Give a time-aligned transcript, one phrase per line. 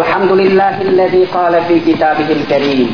[0.00, 2.88] الحمد لله الذي قال في كتابه الكريم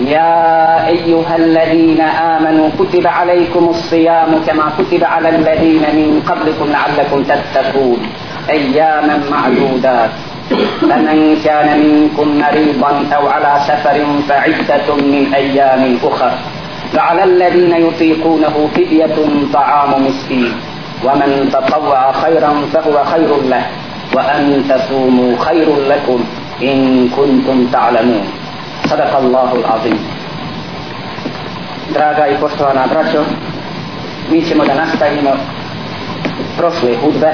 [0.00, 8.00] يا أيها الذين آمنوا كتب عليكم الصيام كما كتب على الذين من قبلكم لعلكم تتقون
[8.50, 10.10] أياما معدودات.
[10.80, 13.96] فمن كان منكم مريضا أو على سفر
[14.28, 16.32] فعدة من أيام أخر.
[16.96, 19.16] وعلى الذين يطيقونه فدية
[19.52, 20.52] طعام مسكين.
[21.04, 23.64] ومن تطوع خيرا فهو خير له.
[24.13, 26.19] وأن تصوموا خير لكم
[26.61, 28.25] إن كنتم تعلمون
[28.85, 29.99] صدق الله العظيم
[31.93, 33.23] Draga i poštovana braćo,
[34.31, 35.31] mi ćemo da nastavimo
[36.57, 37.31] prošle hudbe,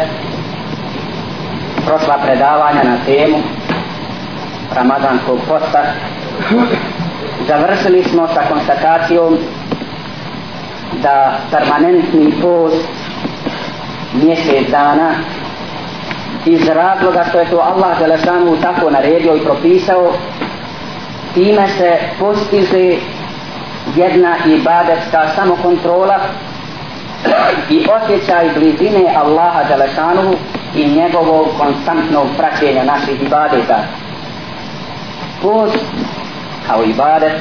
[1.85, 3.37] prošla predavanja na temu
[4.75, 5.83] Ramadanskog posta.
[7.47, 9.37] Završili smo sa konstatacijom
[11.03, 12.87] da permanentni post
[14.13, 15.11] mjesec dana
[16.46, 20.12] iz razloga što je to Allah Želešanu tako naredio i propisao
[21.34, 22.96] time se postiže
[23.96, 26.18] jedna ibadetska samokontrola
[27.70, 30.34] i osjećaj blizine Allaha Želešanu
[30.76, 33.78] i njegovog konstantnog praćenja naših ibadeta.
[35.42, 35.84] Post
[36.66, 37.32] kao ibadet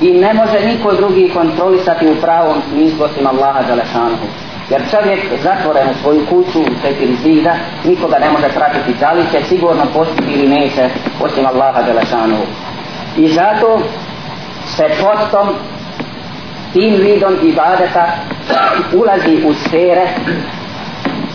[0.00, 4.16] i ne može niko drugi kontrolisati u pravom smislu osim Allaha Želešanu
[4.70, 8.98] jer čovjek zatvoren u svoju kuću u četiri zida nikoga ne može pratiti.
[9.00, 10.88] Da li će sigurno postiti ili neće
[11.20, 12.38] osim Allaha Đelešanu.
[13.16, 13.78] I zato
[14.66, 15.48] se postom
[16.72, 18.06] tim vidom ibadeta
[18.94, 20.06] ulazi u sfere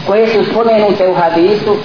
[0.08, 1.78] koje su spomenute u hadisu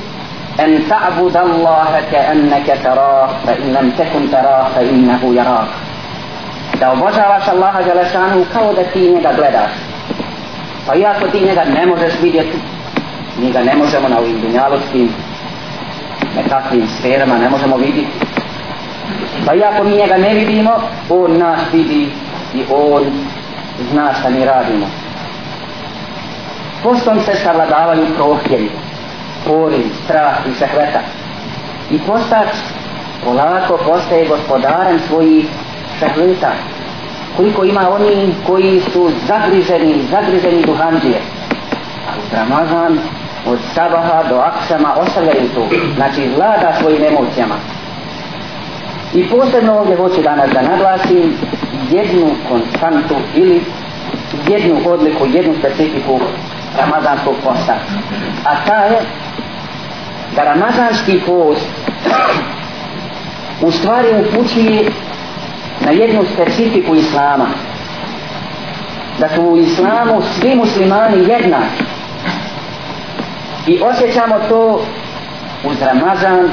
[0.58, 5.68] en ta'bud Allaha ka enneke tarah fa in lam takun tarah fa innahu jarak
[6.80, 9.93] da obožavaš Allaha Đelešanu kao da ti njega gledaš.
[10.86, 12.58] Pa iako ti njega ne možeš vidjeti,
[13.38, 15.08] mi ga ne možemo na ovim dunjaločkim
[16.36, 18.12] nekakvim sferama, ne možemo vidjeti.
[19.46, 20.70] Pa iako mi njega ne vidimo,
[21.10, 22.08] on nas vidi
[22.54, 23.02] i on
[23.90, 24.86] zna šta mi radimo.
[26.82, 28.70] Postom se savladavaju prohtjevi,
[29.46, 31.00] pori, strah i sehveta.
[31.90, 32.48] I postač
[33.24, 35.46] polako postaje gospodaren svojih
[36.00, 36.52] sehveta,
[37.36, 41.20] koliko ima oni koji su zagriženi, zagriženi duhanđije.
[42.32, 42.98] Ramazan
[43.46, 45.62] od sabaha do aksama ostavljaju tu,
[45.94, 47.54] Znači vlada svojim emocijama.
[49.14, 51.36] I posebno ovdje hoću danas da naglasim
[51.90, 53.62] jednu konstantu ili
[54.48, 56.20] jednu odliku, jednu specifiku
[56.78, 57.74] Ramazanskog posta.
[58.44, 59.00] A ta je
[60.36, 61.66] da Ramazanski post
[63.62, 64.90] u stvari upućuje
[65.84, 67.46] na jednu specifiku islama.
[69.18, 71.84] Da su u islamu svi muslimani jednaki.
[73.66, 74.82] I osjećamo to
[75.64, 76.50] uz Ramazan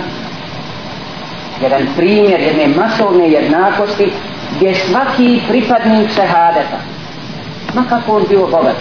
[1.61, 4.11] jedan primjer jedne masovne jednakosti
[4.55, 6.77] gdje svaki pripadnik šehadeta
[7.73, 8.75] ma kako on bio bogat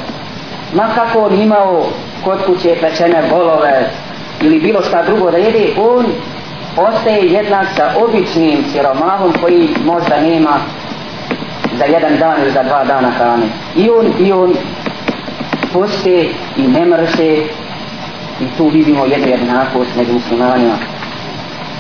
[0.75, 1.87] ma kako on imao
[2.25, 3.91] kod kuće pečene bolove
[4.41, 6.07] ili bilo šta drugo da jede on
[6.77, 10.61] ostaje jednak sa običnim siromahom koji možda nema
[11.79, 13.47] za jedan dan ili za dva dana hrane.
[13.77, 14.55] I on, i on
[15.73, 17.37] poste i ne mrše
[18.41, 20.75] i tu vidimo jednu jednakost među muslimanima.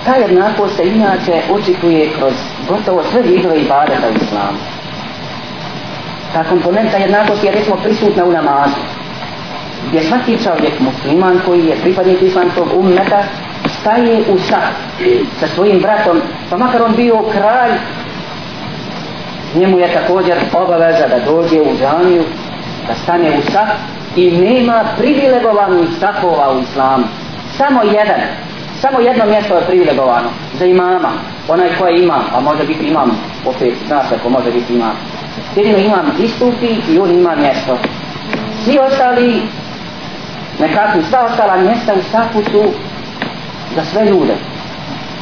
[0.05, 2.33] Ta jednakost se inače očituje kroz
[2.69, 4.59] gotovo sve vidove i badeta u islamu.
[6.33, 8.81] Ta komponenta jednakosti je recimo prisutna u namazu.
[9.89, 13.23] Gdje svaki čovjek musliman koji je pripadnik islamskog ummeta
[13.81, 14.69] staje u sah
[15.41, 16.21] sa svojim bratom,
[16.51, 17.73] pa makar on bio kralj,
[19.55, 22.25] njemu je također obaveza da dođe u džaniju,
[22.89, 23.69] da stane u sah
[24.17, 27.05] i nema privilegovanih sahova u islamu.
[27.57, 28.21] Samo jedan,
[28.81, 31.13] samo jedno mjesto je privilegovano za imama,
[31.49, 33.11] onaj koji ima, a može biti imam,
[33.47, 34.97] opet zna se ko može biti imam.
[35.57, 37.79] Jedino imam istupi i on ima mjesto.
[38.65, 39.43] Svi ostali,
[40.59, 42.73] nekakvi, sva ostala mjesta u sahu su
[43.77, 44.35] za sve ljude.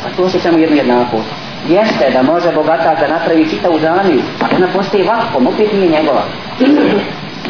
[0.06, 1.28] A to se samo jedno jednakost.
[1.68, 6.22] Jeste da može bogatak da napravi čitavu džaniju, a ona postoji vakom, opet nije njegova.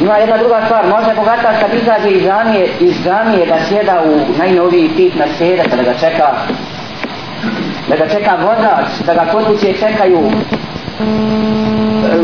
[0.00, 4.38] Ima jedna druga stvar, može bogatak kad izađe iz džanije, iz džanije da sjeda u
[4.38, 6.34] najnoviji tip na sjede, pa da ga čeka
[7.88, 10.30] da ga čeka vozač, da ga kod kuće čekaju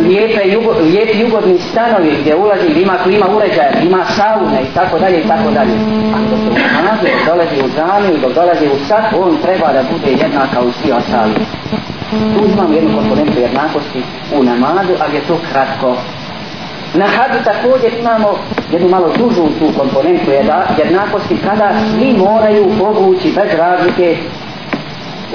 [0.09, 4.99] lijepe, jugo, lijepi jugodni stanovi gdje ulazi, gdje ima klima uređaja, ima saune i tako
[4.99, 5.73] dalje i tako dalje.
[6.15, 9.83] Ako se u namazu, dok dolazi u džaniju, dok dolazi u sat, on treba da
[9.93, 11.35] bude jednaka u svi ostali.
[12.11, 14.03] Tu imam jednu komponentu jednakosti
[14.37, 15.97] u namazu, ali je to kratko.
[16.95, 18.39] Na hadu također imamo
[18.73, 20.31] jednu malo dužu tu komponentu
[20.79, 24.17] jednakosti kada svi moraju povući bez razlike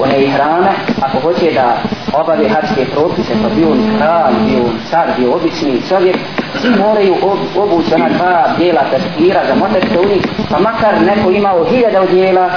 [0.02, 0.72] one i hrane,
[1.02, 1.76] ako hoće da
[2.12, 6.16] obave hačke propise, pa bio on kralj, bio on car, bio obični čovjek,
[6.60, 11.30] svi moraju ob, obući ona dva bijela testira za se u njih, pa makar neko
[11.30, 12.50] imao hiljada odjela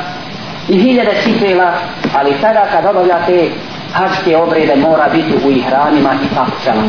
[0.70, 1.72] i hiljada cipela,
[2.16, 3.50] ali tada kad obavlja te
[3.94, 6.82] hačke obrede mora biti u ihranima i papućama.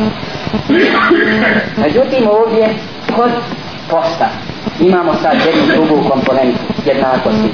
[1.77, 2.69] Međutim ovdje
[3.15, 3.31] kod
[3.89, 4.27] posta
[4.79, 7.49] imamo sad jednu drugu komponentu jednakosti.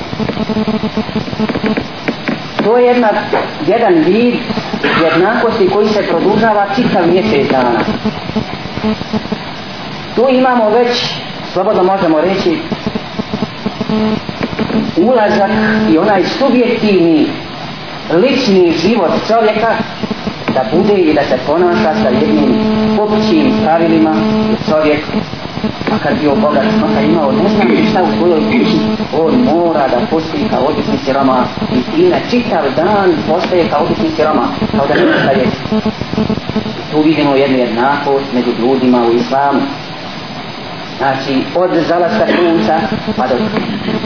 [2.63, 3.09] To je jedna,
[3.67, 4.35] jedan vid
[5.03, 7.79] jednakosti koji se produžava čitav mjesec dana.
[10.15, 11.13] Tu imamo već,
[11.53, 12.57] slobodno možemo reći,
[14.97, 15.51] ulazak
[15.89, 17.27] i onaj subjektivni
[18.13, 19.75] lični život čovjeka
[20.53, 22.59] da bude i da se ponaša sa jednim
[22.99, 24.15] općim pravilima
[24.69, 24.99] čovjek
[25.91, 28.77] makar bio bogat, makar imao ne znam šta u svojoj kući,
[29.13, 31.45] on mora da posti kao obični siroma
[31.97, 34.47] i na čitav dan postaje kao obični siroma,
[34.77, 35.91] kao da nema šta jesti.
[36.91, 39.61] Tu vidimo jednu jednakost među ljudima u islamu.
[40.97, 42.79] Znači, od zalaska sunca,
[43.17, 43.35] pa do,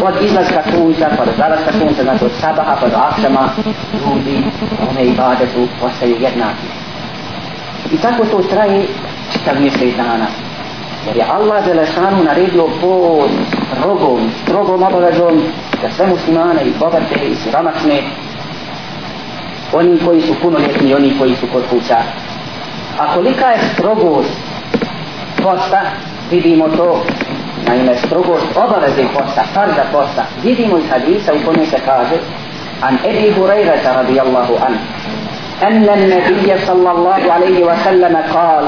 [0.03, 3.49] od izlaska sunca, pa do zalaska sunca, znači od sabaha pa do akšama,
[3.93, 4.43] ljudi,
[4.89, 6.67] one i bade su, postaju jednaki.
[7.91, 8.87] I tako to traje
[9.33, 10.27] čitav mjesec dana
[11.06, 13.30] Jer je Allah Želešanu naredio pod
[13.72, 15.42] strogom, strogom obavezom
[15.82, 18.02] za sve muslimane i bogate i siromašne,
[19.72, 21.96] oni koji su punoljetni i oni koji su kod kuća.
[22.98, 24.36] A kolika je strogost
[25.42, 25.80] posta,
[26.30, 27.02] vidimo to,
[27.66, 32.16] naime strogost obaveze posta, farza posta, vidimo iz hadisa u kome se kaže,
[32.80, 34.74] an Ebi Hurajrata radijallahu an,
[35.62, 38.64] أن النبي صلى الله عليه وسلم قال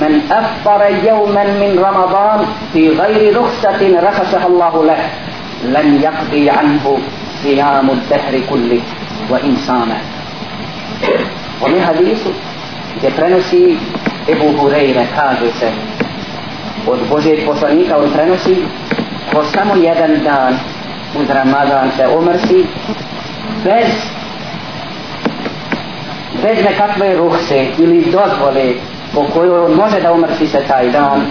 [0.00, 5.02] من أفطر يوما من رمضان في غير رخصة رخصها الله له
[5.64, 6.98] لن يقضي عنه
[7.42, 8.80] صيام الدهر كله
[9.30, 9.98] وإنسانه.
[11.62, 12.26] ومن حديث
[13.02, 13.76] يترنسي
[14.28, 15.70] أبو هريرة حادثة
[16.86, 18.56] odvozi poslanika on prenosi
[19.32, 20.58] ko samo jedan dan
[21.14, 22.66] uz Ramadan se umrsi
[23.64, 23.90] bez
[26.42, 28.74] bez nekakve ruhse ili dozvole
[29.14, 31.22] po kojoj on može da umrti se taj dan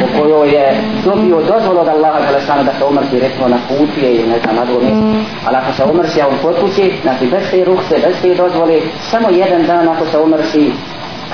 [0.00, 4.28] po kojoj je dobio dozvolu od Allaha Đelešanu da se umrti recimo na putije ili
[4.28, 7.64] ne znam na drugom ali ako se umrsi a on kod kući znači bez te
[7.64, 8.80] ruhse, bez te dozvole
[9.10, 10.72] samo jedan dan ako se umrsi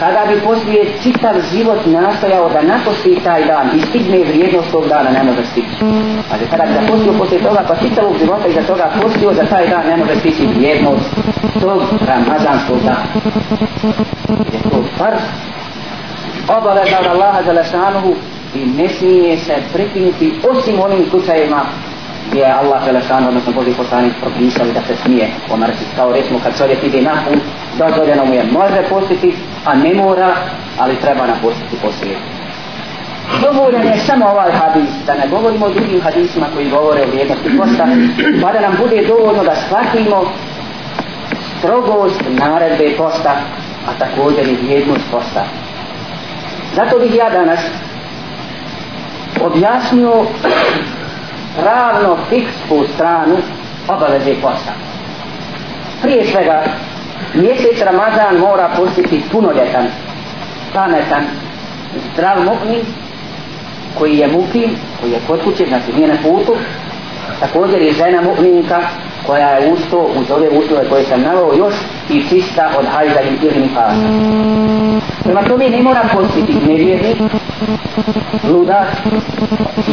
[0.00, 5.10] kada bi poslije čitav život nastojao da naposti taj dan i stigne vrijednost tog dana
[5.10, 5.84] ne može stići.
[6.32, 9.68] Ali kada bi ga postio poslije toga pa čitavog života i toga postio za taj
[9.68, 11.10] dan ne može stići vrijednost
[11.60, 13.04] tog ramazanskog dana.
[14.52, 15.20] Je to farz
[16.48, 17.52] obaveza od Allaha za
[18.54, 21.64] i ne smije se prekinuti osim onim slučajima
[22.28, 25.96] gdje je Allah Želešanu, odnosno Boži poslanik propisali da se smije omrtiti.
[25.96, 27.42] Kao recimo kad čovjek ide na put,
[27.78, 29.34] dozvoljeno mu je može postiti,
[29.64, 30.34] a ne mora,
[30.78, 32.16] ali treba napustiti poslije.
[33.42, 37.58] Dovoljen je samo ovaj hadis, da ne govorimo o drugim hadisima koji govore o vrijednosti
[37.58, 37.86] posta,
[38.42, 40.24] pa da nam bude dovoljno da shvatimo
[41.58, 43.36] strogost naredbe posta,
[43.88, 45.44] a također i vrijednost posta.
[46.74, 47.60] Zato bih ja danas
[49.40, 50.12] objasnio
[51.60, 53.36] pravno fiksku stranu
[53.88, 54.72] obaveze posta.
[56.02, 56.62] Prije svega,
[57.34, 59.86] mjesec Ramazan mora postiti punoljetan,
[60.74, 61.24] pametan,
[62.12, 62.82] zdrav mu'min,
[63.98, 64.70] koji je mukim,
[65.00, 66.56] koji je kod kuće, znači nije na putu,
[67.40, 68.80] također je žena mu'minka,
[69.26, 71.74] koja je usto uz ove uslove koje sam navao još
[72.10, 74.08] i čista od hajda i ili nifasa.
[75.24, 77.14] Prema tome ne mora postiti nevjerni,
[78.50, 78.86] ludak,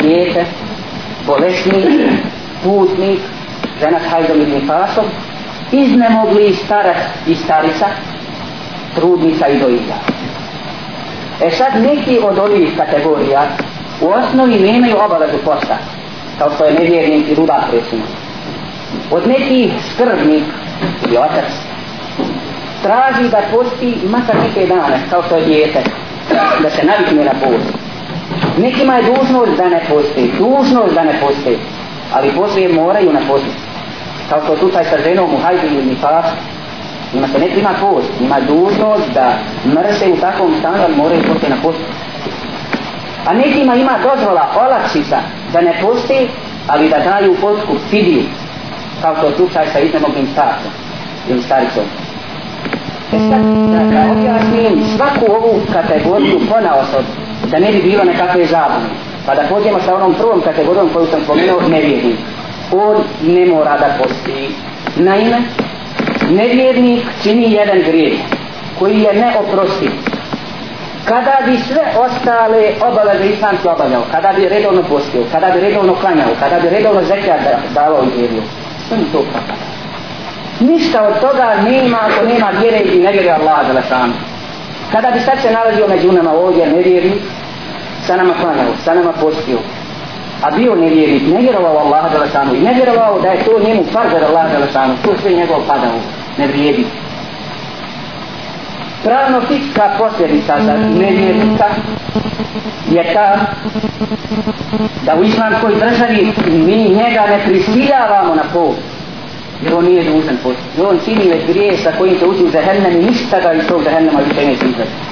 [0.02, 0.46] dijete,
[1.28, 1.86] bolesnik,
[2.64, 3.20] putnik,
[3.82, 5.06] žena s hajdom i nifasom,
[5.72, 6.98] iznemogli starac
[7.28, 7.88] i starica,
[8.96, 9.98] trudnica i dojilja.
[11.42, 13.44] E sad neki od ovih kategorija
[14.02, 15.78] u osnovi nemaju obavezu posta,
[16.38, 18.04] kao što je nevjernik i rudak recimo.
[19.12, 20.44] Od nekih skrbnik
[21.06, 21.52] ili otac
[22.84, 25.84] traži da posti makar neke dane, kao što je dijete,
[26.62, 27.91] da se navikne na post.
[28.58, 31.58] Nekima je dužnost da ne posti, dužnost da ne posti,
[32.14, 33.52] ali poslije moraju na posti.
[34.30, 36.26] Kao što slučaj sa ženom u hajdu ili nifas,
[37.14, 39.34] njima se ne prima post, njima je dužnost da
[39.66, 41.84] mrse u takvom stanu, ali moraju posti na posti.
[43.26, 45.18] A nekima ima dozvola, olakšica,
[45.54, 46.28] da ne posti,
[46.68, 48.24] ali da daju potku fidiju,
[49.02, 50.72] kao što slučaj sa iznemognim starcom
[51.30, 51.84] ili staricom.
[53.14, 57.06] E sad, da da objasnim svaku ovu kategoriju ponaosob,
[57.52, 58.90] da ne bi bilo nekakve zabune.
[59.26, 62.16] Pa da pođemo sa onom prvom kategorijom koju sam spomenuo, nevjernik.
[62.72, 64.50] On ne mora da posti.
[64.96, 65.42] Naime,
[66.30, 68.14] nevjernik čini jedan grijeh
[68.80, 69.92] koji je neoprostiv.
[71.06, 76.30] Kada bi sve ostale obaveze islamske obavljao, kada bi redovno postio, kada bi redovno klanjao,
[76.40, 77.38] kada bi redovno zekija
[77.74, 78.42] davao i vjerio,
[78.88, 79.54] sve mi to propada.
[80.60, 84.08] Ništa od toga nema ako nema vjere i ne vjere Allah za.
[84.92, 87.22] Kada bi sad se nalazio među nama ovdje nevjernik,
[88.12, 89.60] sa nama klanjao, sa nama postio,
[90.42, 93.84] a bio nevjernik, ne vjerovao Allaha za lešanu i ne vjerovao da je to njemu
[93.94, 96.00] farzer Allaha za lešanu, to sve njegov padao,
[96.38, 96.86] ne vrijedi.
[99.04, 101.66] Pravno fikska posljedica za nevjernika
[102.90, 103.40] je ta
[105.06, 108.74] da u islamskoj državi mi njega ne prisiljavamo na pol
[109.64, 110.82] jer on nije dužan posti.
[110.82, 113.84] On čini već grije sa kojim će ući u zahennem i ništa ga iz tog
[113.84, 115.11] zahennema više neće izgledati.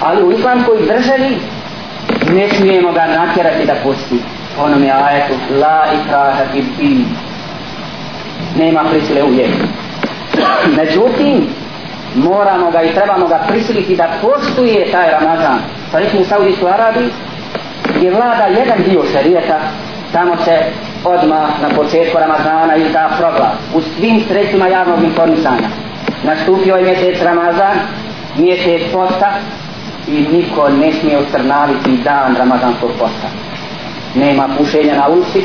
[0.00, 1.38] Ali u islamskoj državi
[2.32, 4.18] ne smijemo ga natjerati da posti.
[4.60, 6.44] Ono mi je ajetu la ikraha
[6.76, 7.04] fi.
[8.58, 9.52] Nema prisile u vjeru.
[10.76, 11.48] Međutim,
[12.14, 15.58] moramo ga i trebamo ga prisiliti da postuje taj Ramazan.
[15.92, 17.10] Pa recimo u Saudijskoj Arabiji
[17.96, 19.58] gdje vlada jedan dio šarijeta,
[20.12, 20.58] tamo se
[21.04, 25.68] odma na početku Ramazana i ta proglas u svim sredstvima javnog informisanja.
[26.24, 27.76] Nastupio je mjesec Ramazan,
[28.36, 29.32] mjesec posta
[30.08, 33.28] i niko ne smije ostrnaviti dan Ramazanskog posta.
[34.14, 35.42] Nema pušenja na ulici,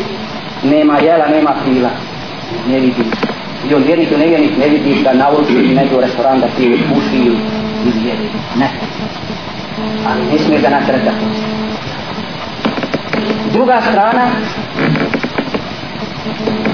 [0.63, 1.89] nema jela, nema pila.
[2.67, 3.03] Ne vidi.
[3.69, 6.47] I on vjernik ne nevjernik ne vidi da na ulici ili nego u restoran da
[6.57, 7.17] pije puši
[7.85, 8.29] ili jedi.
[8.59, 8.69] Ne.
[10.07, 11.11] Ali ne smije ga natrati da
[13.53, 14.27] Druga strana,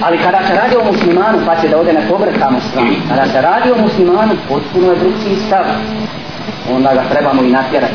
[0.01, 3.41] Ali kada se radi o muslimanu, pa će da ode na pobrkamo stranu, kada se
[3.41, 5.65] radi o muslimanu, potpuno je drugci stav.
[6.71, 7.93] Onda ga trebamo i natjerati.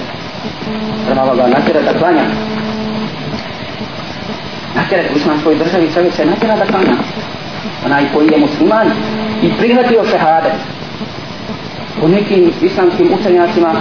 [1.07, 2.23] Trebamo ga natjerati da klanja.
[4.75, 6.97] Natjerati u islamskoj državi čovjek se natjera da klanja.
[7.87, 8.87] Onaj koji je musliman
[9.43, 10.53] i prihvatio šehade.
[12.03, 13.75] U nekim islamskim učenjacima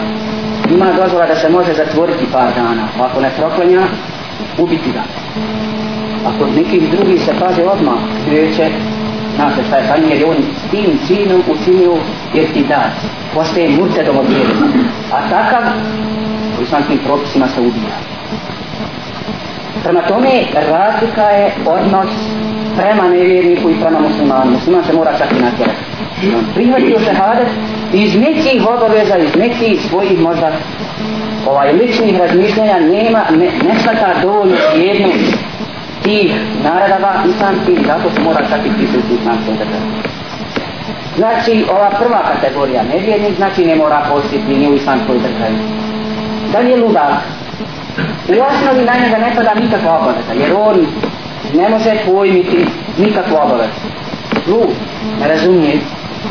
[0.70, 2.88] ima dozvola da se može zatvoriti par dana.
[3.00, 3.82] Ako ne proklanja,
[4.58, 5.01] ubiti ga
[6.25, 8.70] a kod nekih drugih se paze odmah kreće
[9.36, 10.36] zna se šta je sa njim jer on
[10.68, 11.94] s tim cilom učinio
[12.34, 12.70] irtidat.
[12.70, 12.92] da
[13.34, 14.54] postaje murtedom od vjeri
[15.14, 15.64] a takav
[16.60, 17.98] u islamskim propisima se ubija.
[19.84, 22.10] Prema tome razlika je odnos
[22.78, 24.52] prema nevjerniku i prema muslimanu.
[24.52, 25.80] Musliman se mora čak i natjerati.
[26.38, 27.48] On prihvatio šehadet
[27.94, 30.52] iz nekih obaveza iz nekih svojih možda
[31.48, 35.50] ovaj ličnih razmišljenja nema ne, ne svata dovoljno jednosti
[36.03, 36.31] tih
[36.63, 39.91] naredaba islamskih, i zato se mora čak i pisati islamskom državu.
[41.17, 45.58] Znači, ova prva kategorija nevjernik, znači ne mora postiti ni u islamskoj državi.
[46.51, 47.13] Da li je ludak?
[48.29, 50.86] U osnovi na njega ne pada nikakva obaveza, jer on
[51.53, 52.65] ne može pojmiti
[52.98, 53.88] nikakvu obavezu.
[54.48, 54.70] Lud,
[55.22, 55.79] ne razumije,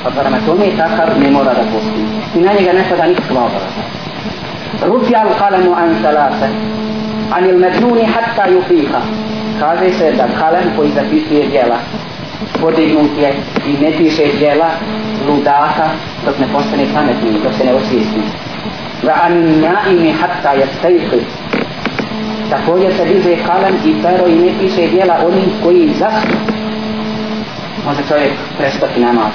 [0.05, 2.01] pa prema tome je takav ne mora da posti.
[2.39, 3.83] I na njega ne pada nikakva obaveza.
[4.83, 6.49] Rufi al-kalamu an salate,
[7.31, 9.01] anil mednuni hatta yufiha,
[9.61, 11.79] kaže se da kalem koji zapisuje djela
[12.61, 13.35] podignut je
[13.67, 14.71] i ne piše djela
[15.29, 15.89] ludaka
[16.25, 18.21] dok ne postane pametni, dok se ne osvijesti.
[19.03, 21.21] Va anin naimi hatta je stejki.
[22.51, 26.41] Također se diže kalem i pero i ne piše djela onih koji zasnu.
[27.87, 29.33] Može čovjek prestati namaz.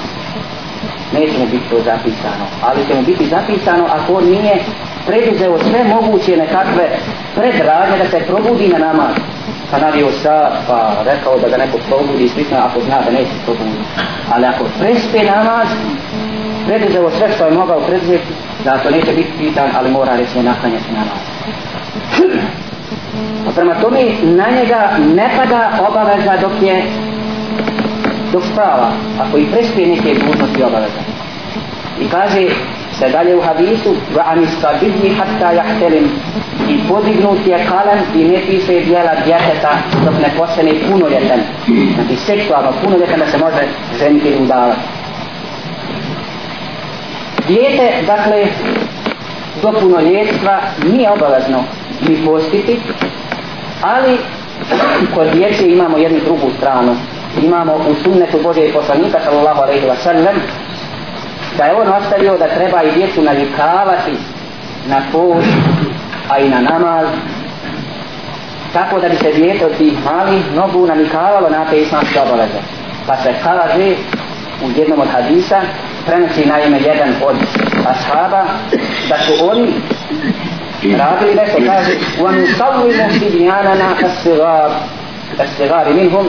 [1.12, 4.64] Neće mu biti to zapisano, ali će mu biti zapisano ako on nije
[5.06, 6.98] preduzeo sve moguće nekakve
[7.34, 9.16] predradnje da se probudi na namaz
[9.70, 13.32] pa navio sat, pa rekao da ga neko probudi i slično, ako zna da neće
[13.44, 13.78] probudi.
[14.32, 15.68] Ali ako prespe namaz,
[16.66, 18.26] preduzeo sve što je mogao preduzeti,
[18.64, 21.22] da to neće biti pitan, ali mora recimo naklanjati namaz.
[23.42, 26.82] A pa prema tome, na njega ne pada obaveza dok je
[28.36, 28.88] dok sprava,
[29.20, 31.00] ako i prespije neke dužnosti obaveza.
[32.00, 32.42] I kaže,
[32.98, 36.06] se dalje u hadisu va aniska bidni hatta jahtelim
[36.68, 39.72] i podignut je kalan i ne piše dijela djeteta
[40.04, 41.40] dok ne postane punoljetan.
[41.94, 43.62] Znači seksualno punoljetan da se može
[43.98, 44.80] ženiti ili udavati
[47.48, 48.46] dijete dakle
[49.62, 50.60] do punoljetstva
[50.92, 51.64] nije obavezno
[52.08, 52.80] ni postiti
[53.82, 54.18] ali
[55.14, 56.96] kod djece imamo jednu drugu stranu
[57.41, 60.35] imamo u sunnetu Božje poslanika sallallahu alaihi wa sallam
[61.57, 64.17] da je on ostavio da treba i djecu navikavati
[64.87, 65.47] na post,
[66.29, 67.07] a i na namaz,
[68.73, 72.59] tako da bi se djete od tih malih nogu navikavalo na te islamske obaveze.
[73.07, 73.95] Pa se kaže
[74.65, 75.61] u jednom od hadisa,
[76.05, 77.35] prenosi naime jedan od
[77.87, 78.43] ashaba,
[79.09, 79.73] da su oni
[80.97, 84.71] radili nešto, kaže, وَنُسَوِّمُ سِبْيَانَنَا كَسِّغَارِ
[85.37, 86.25] كَسِّغَارِ مِنْهُمْ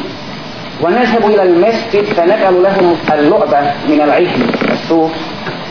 [0.82, 5.10] ونذهب إلى المسجد فنجعل لهم اللعبة من العجل السوق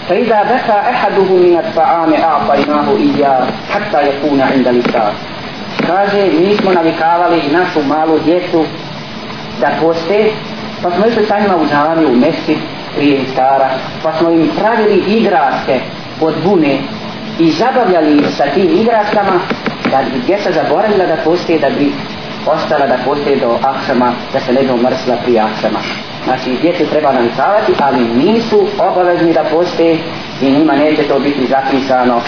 [0.09, 5.13] فإذا بكى أحدهم من الطعام أعطيناه إياه حتى يكون عند الإفطار
[5.87, 8.65] kaže mi smo navikavali našu malu djecu
[9.61, 10.31] da poste
[10.83, 12.57] pa smo išli sa njima u džamiju, u mesi
[12.95, 13.69] prije iftara
[14.03, 15.79] pa smo im pravili igračke
[16.21, 16.77] od bune
[17.39, 19.39] i zabavljali sa tim igračkama
[19.91, 21.91] da bi djeca zaboravila da poste da bi
[22.46, 25.78] ostala da poste do aksama, da se ne bi omrsla prije aksama.
[26.24, 29.98] znači djece treba navikavati ali nisu obavezni da poste
[30.42, 32.20] i njima neće to biti zapisano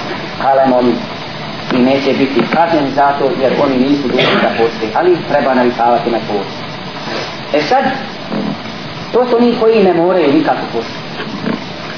[0.42, 0.92] kalemom
[1.74, 6.18] i neće biti kažnjen zato jer oni nisu dužni da poste ali treba navikavati na
[6.18, 6.58] post
[7.52, 7.84] e sad
[9.12, 11.22] to su oni koji ne moraju nikako postati.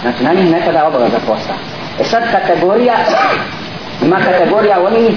[0.00, 1.55] znači na njih nekada obaveza posta
[2.00, 2.95] e sad kategorija
[4.03, 5.17] ima kategorija oni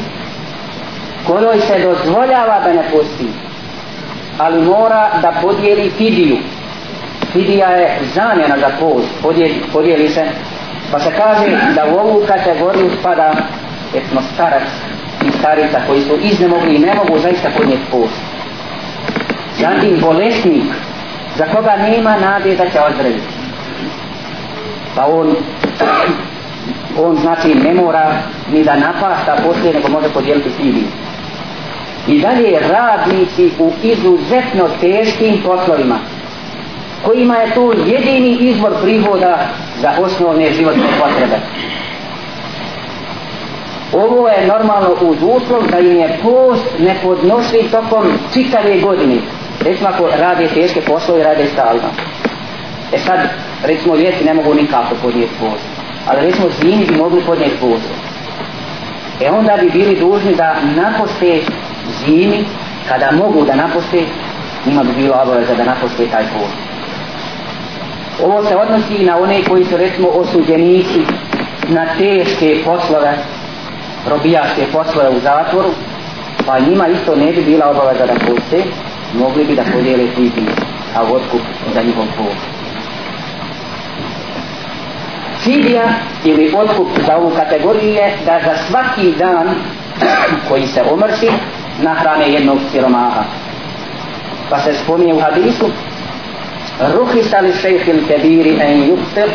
[1.28, 3.28] kojoj se dozvoljava da ne posti
[4.38, 6.38] ali mora da podijeli fidiju.
[7.32, 10.26] Fidija je zamjena za post podijeli, podijeli se
[10.92, 13.34] pa se kaže da u ovu kategoriju spada
[13.96, 14.68] etno starac
[15.28, 18.22] i starica koji su iznemogli i ne mogu zaista podnijeti post.
[19.60, 20.64] Zatim bolesnik
[21.38, 23.28] za koga nema nade da će ozdraviti
[24.96, 25.36] pa on
[27.00, 28.12] on znači ne mora
[28.52, 30.88] ni da napasta poslije nego može podijeliti fidiju
[32.08, 36.00] i dalje radnici u izuzetno teškim poslovima
[37.06, 39.38] kojima je to jedini izvor prihoda
[39.82, 41.38] za osnovne životne potrebe.
[43.94, 49.18] Ovo je normalno uz uslov da im je post ne podnosi tokom čitave godine.
[49.62, 51.90] Recimo ako rade teške poslove rade stalno.
[52.94, 53.20] E sad,
[53.64, 55.64] recimo ljeti ne mogu nikako podnijeti post.
[56.08, 57.90] Ali recimo zimi bi mogli podnijeti post.
[59.22, 61.42] E onda bi bili dužni da naposte
[62.00, 62.46] zimi,
[62.90, 64.04] kada mogu da napuste
[64.66, 66.56] njima bi bilo obaveza da napuste taj post.
[68.24, 71.02] Ovo se odnosi na one koji su recimo osuđenici
[71.70, 73.18] na teške poslove,
[74.10, 75.70] robijaške poslove u zatvoru,
[76.46, 78.64] pa njima isto ne bi bila obaveza da poste,
[79.14, 80.42] mogli bi da podijele tipi,
[80.96, 81.42] a otkup
[81.74, 82.64] za njihov post.
[85.44, 85.84] Fidija
[86.24, 89.50] ili otkup za ovu kategoriju je da za svaki dan
[90.50, 91.30] koji se omrši
[91.82, 93.24] nahrane jednog siromaha.
[94.50, 95.70] Pa se spominje u hadisu,
[96.94, 99.30] Ruhi sali šejhil kebiri en juhtir,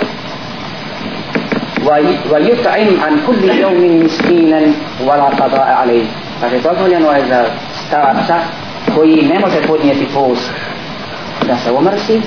[2.31, 4.75] wa yut'im an kulli yawmin miskinan
[5.07, 6.07] wa la qada'a alayh.
[6.41, 7.45] Fa je dozvoljeno je za
[7.87, 8.37] starca
[8.95, 10.51] koji ne može podnijeti post
[11.47, 12.21] da se omrsi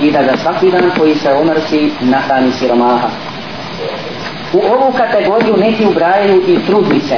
[0.00, 3.08] i da ga svaki dan koji se omrsi nahrani siromaha.
[4.52, 7.16] U ovu kategoriju neki ubrajaju i trudnice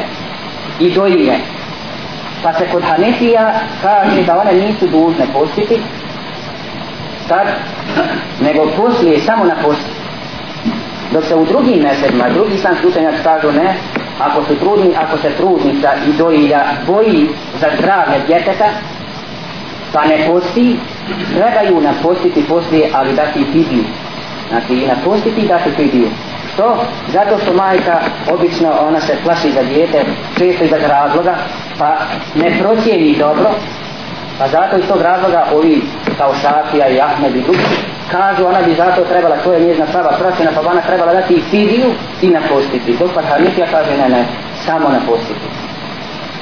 [0.80, 1.38] i dojine
[2.42, 3.52] Pa se kod Hanefija
[3.82, 5.80] kaže da one nisu dužne postiti,
[7.28, 7.46] tad,
[8.40, 9.86] nego poslije samo na post.
[11.12, 13.74] Dok se u drugim mesedima, drugi sam slučenjak kažu ne,
[14.18, 17.28] ako su trudni, ako se trudnica i dojilja boji
[17.60, 18.68] za zdravlje djeteta,
[19.92, 20.76] pa ne posti,
[21.34, 23.84] trebaju napostiti poslije, ali dati fidiju.
[24.48, 26.08] Znači i napostiti i dati fidiju.
[26.54, 26.84] Što?
[27.12, 28.00] Zato što majka
[28.32, 30.04] obično ona se plaši za dijete,
[30.38, 31.34] često iz razloga,
[31.78, 31.96] pa
[32.34, 33.50] ne procijeni dobro,
[34.38, 35.82] Pa zato iz tog razloga ovi
[36.18, 40.12] kao Šafija i Ahmed i drugi kažu ona bi zato trebala, to je njezna prava
[40.18, 41.90] procjena, pa ona trebala dati i fidiju
[42.22, 42.96] i napostiti.
[42.98, 44.24] Dok pa Hanifija kaže ne, ne,
[44.64, 45.46] samo napostiti.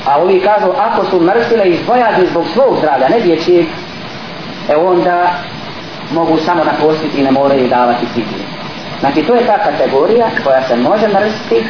[0.06, 3.66] A ovi kažu ako su mrsile iz bojazni zbog svog zdravlja, ne dječijeg,
[4.68, 5.30] e onda
[6.12, 8.44] mogu samo napostiti i ne moraju davati fidiju.
[9.00, 11.64] Znači to je ta kategorija koja se može mrziti,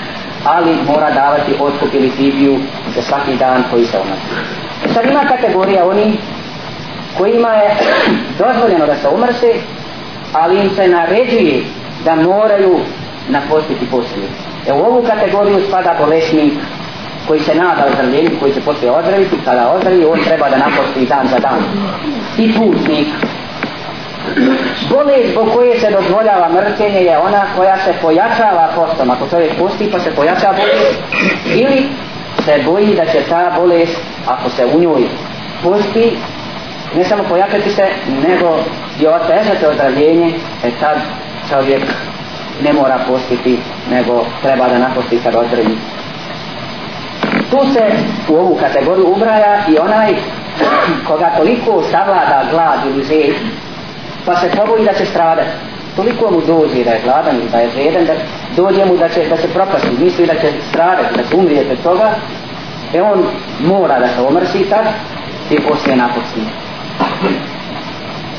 [0.44, 2.58] ali mora davati otkup ili fidiju
[2.94, 4.50] za svaki dan koji se umrti.
[4.84, 6.18] E sad ima kategorija oni
[7.18, 7.76] kojima je
[8.44, 9.52] dozvoljeno da se umrse,
[10.32, 11.64] ali im se naređuje
[12.04, 12.80] da moraju
[13.28, 14.28] napostiti poslije.
[14.66, 16.52] E u ovu kategoriju spada bolesnik
[17.28, 21.28] koji se nada ozdravljenju, koji se poslije ozdraviti, kada ozdravi, on treba da naposti dan
[21.28, 21.58] za dan.
[22.38, 23.06] I putnik.
[24.90, 29.10] Bolest zbog koje se dozvoljava mrtvenje je ona koja se pojačava postom.
[29.10, 30.98] Ako čovjek pusti pa se pojačava bolest.
[31.46, 31.88] Ili
[32.44, 35.02] se boji da će ta bolest, ako se u njoj
[35.62, 36.16] pusti,
[36.96, 37.86] ne samo pojačati se,
[38.28, 38.58] nego
[39.00, 40.32] i otežati ozdravljenje,
[40.64, 40.96] e tad
[41.50, 41.82] čovjek
[42.62, 43.58] ne mora postiti,
[43.90, 45.78] nego treba da naposti kad ozdravi.
[47.50, 47.90] Tu se
[48.28, 50.14] u ovu kategoriju ubraja i onaj
[51.06, 53.34] koga toliko savlada glad ili žed,
[54.26, 55.50] pa se poboji da će stradati.
[55.96, 58.14] Toliko mu dođe da je gladan ili da je žedan, da
[58.56, 61.82] dođe mu da će, da će propasti, misli da će stradati, da će umrijeti od
[61.82, 62.14] toga,
[62.94, 63.24] e on
[63.60, 64.86] mora da se omrsi tad
[65.50, 66.40] i poslije napusti.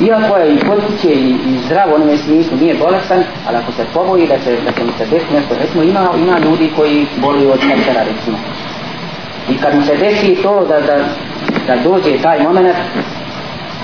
[0.07, 4.27] iako je i potiče i, i zdravo onome smislu nije bolestan, ali ako se poboji
[4.27, 7.59] da će, da će mu se desiti nešto, recimo ima, ima ljudi koji boluju od
[7.59, 8.37] kancera recimo.
[9.49, 10.97] I kad mu se desi to da, da,
[11.67, 12.75] da dođe taj moment,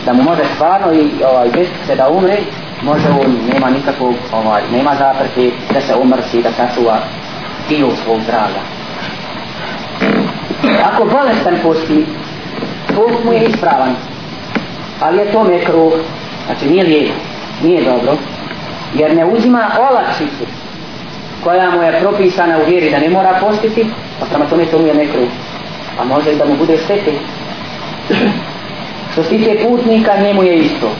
[0.07, 2.37] da mu može stvarno i ovaj, desiti se da umre,
[2.83, 6.97] može on, nema nikakvog, ovaj, nema zaprti da se umrsi, da sačuva
[7.69, 8.61] dio svog zdravlja.
[10.85, 12.05] Ako bolestan posti,
[12.95, 13.95] post mu je ispravan,
[15.01, 15.93] ali je to mekruh,
[16.45, 17.15] znači nije lijep,
[17.63, 18.17] nije dobro,
[18.95, 20.45] jer ne uzima olakšicu
[21.43, 23.85] koja mu je propisana u vjeri da ne mora postiti,
[24.19, 25.29] pa prema tome to mu je mekruh,
[25.99, 27.11] a može da mu bude štete.
[29.16, 30.90] Što se tiče putnika, njemu je isto.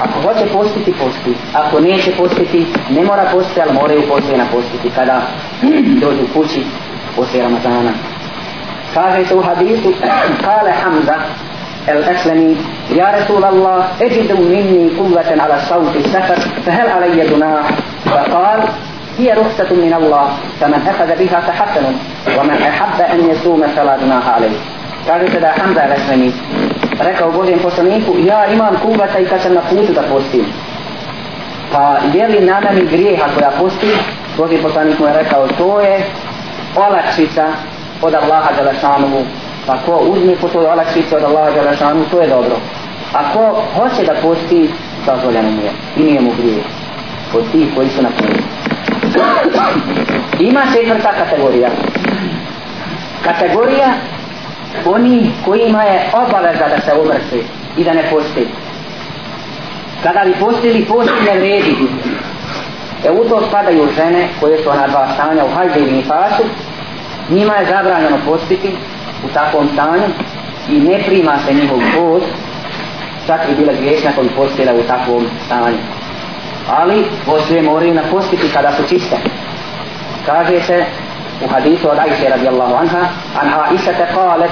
[0.00, 1.34] Ako hoće postiti, posti.
[1.54, 5.22] Ako neće postiti, ne mora postiti, ali moraju poslije napostiti kada
[6.00, 6.60] dođu kući
[7.16, 7.92] poslije Ramazana.
[8.94, 9.92] Kaže se u hadisu,
[10.44, 11.14] kale Hamza,
[11.88, 12.56] الأسلمي
[12.90, 17.70] يا رسول الله أجد مني قوة على صوت السفر فهل علي جناح
[18.04, 18.60] فقال
[19.18, 20.28] هي رخصة من الله
[20.60, 21.84] فمن أخذ بها فحسن
[22.38, 24.58] ومن أحب أن يصوم فلا جناح عليه
[25.06, 26.32] kaže se da je Hamza Veslemi
[27.03, 30.45] rekao Božijem poslaniku ja imam kubata i kad sam na putu da postim.
[31.71, 33.91] Pa je li na nami grijeha koja posti
[34.37, 36.03] Boži poslanik mu je rekao to je
[36.75, 37.45] olakšica
[38.01, 39.25] od Allaha Đelešanovu
[39.67, 42.55] pa ko uzme po toj olakšici od Allaha Đelešanovu to je dobro.
[43.13, 44.69] A ko hoće da posti
[45.05, 45.71] dozvoljeno mu je.
[45.97, 46.65] I nije mu grijeh
[47.33, 48.39] od tih koji su na putu.
[50.39, 51.69] Ima četvrta kategorija.
[53.23, 53.87] Kategorija
[54.85, 57.43] oni kojima je obaveza da se umrsi
[57.77, 58.47] i da ne posti.
[60.03, 61.75] Kada bi postili, posti ne vredi.
[63.05, 66.43] E u to spadaju žene koje su na dva stanja u hajde i nifasu.
[67.29, 68.69] Njima je zabranjeno postiti
[69.25, 70.07] u takvom stanju
[70.69, 72.25] i ne prima se njihov post
[73.27, 75.77] čak i bila griješna koji postila u takvom stanju.
[76.69, 79.17] Ali poslije moraju napostiti kada su čiste.
[80.25, 80.85] Kaže se
[81.45, 84.51] وحديث عائشة رضي الله عنها عن عائشة قالت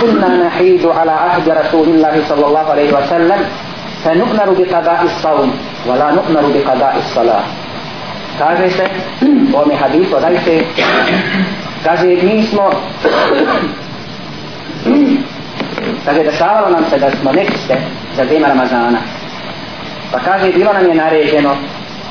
[0.00, 3.38] كنا نحيد على عهد رسول الله صلى الله عليه وسلم
[4.04, 7.44] فنؤمر بقضاء الصوم ولا نؤمر بقضاء الصلاة
[8.38, 8.84] kaže se
[9.52, 10.60] u ovome hadisu od Ajše
[11.84, 12.70] kaže mi smo
[16.04, 17.76] kaže dešavalo nam se da smo nečiste
[18.16, 18.98] za vrijeme Ramazana
[20.12, 21.56] pa kaže bilo nam je naređeno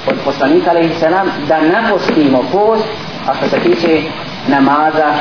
[0.08, 2.86] od poslanika alaihi selam da napostimo post
[3.28, 4.02] a što se tiče
[4.48, 5.14] namaza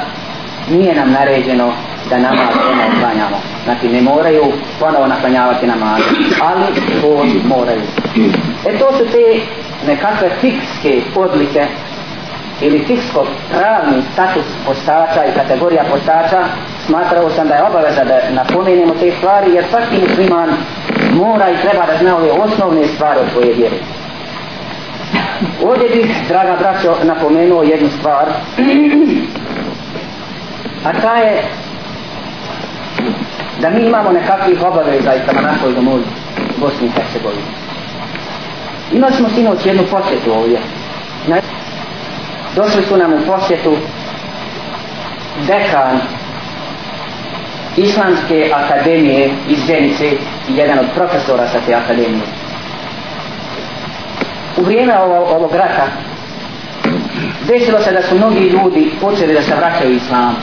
[0.71, 1.73] nije nam naređeno
[2.11, 3.37] da namaz ono klanjamo.
[3.65, 6.03] znači ne moraju ponovo naklanjavati namaz
[6.43, 6.65] ali
[7.01, 7.81] to moraju.
[8.67, 9.41] E to su te
[9.87, 11.67] nekakve fikske odlike
[12.61, 16.45] ili fiksko pravni status postača i kategorija postača.
[16.87, 20.51] Smatrao sam da je obaveza da napomenemo te stvari jer svaki musliman
[21.13, 23.77] mora i treba da zna ove osnovne stvari od svoje vjere.
[25.65, 28.29] Ovdje bih, draga braćo, napomenuo jednu stvar.
[30.85, 31.43] A ta je
[33.61, 36.03] da mi imamo nekakvih obaveza i prema našoj domovi
[36.57, 37.43] Bosni i Hercegovini.
[38.93, 40.59] Imali smo sinoć jednu posjetu ovdje.
[42.57, 43.77] Došli su nam u posjetu
[45.47, 46.01] dekan
[47.77, 50.07] Islamske akademije iz Zenice
[50.49, 52.42] i jedan od profesora sa te akademije
[54.63, 55.87] u vrijeme ovo, ovog rata
[57.49, 60.37] desilo se da su mnogi ljudi počeli da se vraćaju islam.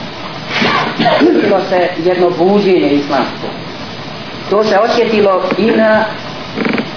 [1.21, 3.47] Desilo se jedno buđenje islamsko.
[4.49, 6.03] To se osjetilo i na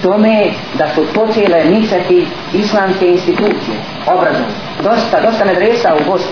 [0.01, 0.45] tome
[0.77, 4.45] da su počele nicati islamske institucije obrazom.
[4.83, 6.31] Dosta, dosta medresa u Bosni.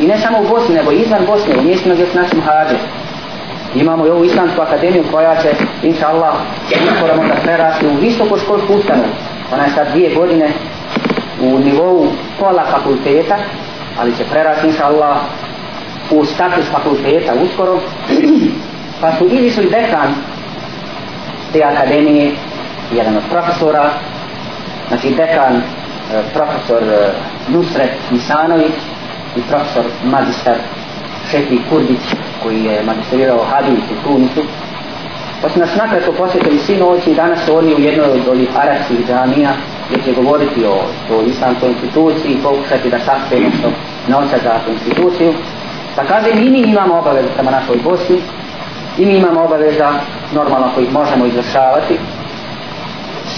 [0.00, 2.76] I ne samo u Bosni nego izvan Bosne u mjestima gdje su našim hađe
[3.74, 6.34] imamo i ovu islamsku akademiju koja će inša Allah
[6.92, 9.08] uskoro možda prerasti u visokoškolsku ustanovu
[9.52, 10.48] ona je sad dvije godine
[11.40, 12.06] u nivou
[12.40, 13.36] pola fakulteta
[14.00, 15.16] ali će prerasti inša Allah
[16.10, 17.80] u status fakulteta uskoro.
[19.00, 20.14] Pa su izišli dekan
[21.52, 22.32] te akademije
[22.92, 23.90] jedan od profesora
[24.88, 25.62] znači dekan e,
[26.34, 27.12] profesor e,
[27.48, 28.72] Nusret Misanović
[29.36, 30.54] i profesor magistar
[31.30, 32.00] Šefi Kurdić
[32.42, 34.42] koji je magistrirao hadis u Tunisu.
[35.42, 38.48] Pa su nas nakratko posjetili svi noći i danas su oni u jednoj od ovih
[38.56, 39.50] arabskih džamija
[39.88, 40.76] gdje će govoriti o,
[41.08, 43.68] toj islamskoj instituciji i pokušati da sakpe nešto
[44.08, 45.34] novca za tu instituciju.
[45.96, 48.18] Pa kaže, i mi imamo obavezu prema našoj Bosni
[48.98, 49.92] i mi imamo obaveza
[50.34, 51.98] normalno koji možemo izvršavati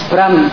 [0.05, 0.49] sprem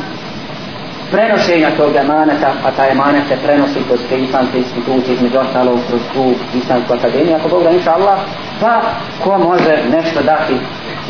[1.11, 6.01] prenošenja tog emaneta, pa taj emanet se prenosi kroz te islamske institucije, između ostalog kroz
[6.15, 8.19] tu islamsku akademiju, ako Bog da inša Allah,
[8.61, 8.81] pa
[9.25, 10.55] ko može nešto dati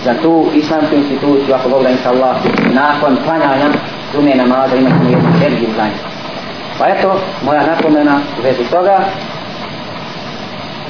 [0.05, 2.37] za tu islamsku instituciju, ako Bog da inša Allah,
[2.73, 3.69] nakon klanjanja
[4.13, 6.03] sume namaza imati jednu energiju za njih.
[6.79, 8.99] Pa eto, moja napomena u vezi toga,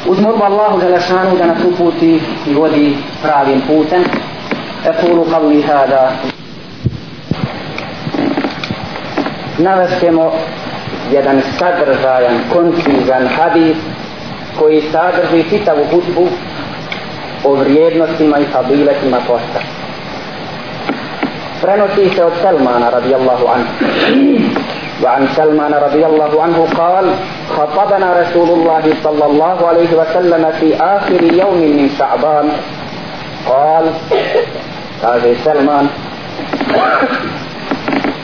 [0.07, 4.05] uz molbu Allahu Želešanu da nas uputi i vodi pravim putem,
[4.85, 6.13] ekulu qavli hada,
[9.59, 10.33] navestemo
[11.13, 13.77] jedan sadržajan, koncizan hadis
[14.59, 16.29] koji sadrži čitavu hutbu
[17.44, 19.60] o vrijednostima i fabiletima posta.
[21.62, 23.68] Prenosi se od Salmana radijallahu anhu.
[25.04, 27.06] وعن سلمان رضي الله عنه قال
[27.58, 32.50] خطبنا رسول الله صلى الله عليه وسلم في آخر يوم من شعبان
[33.50, 33.86] قال
[35.04, 35.88] قال سلمان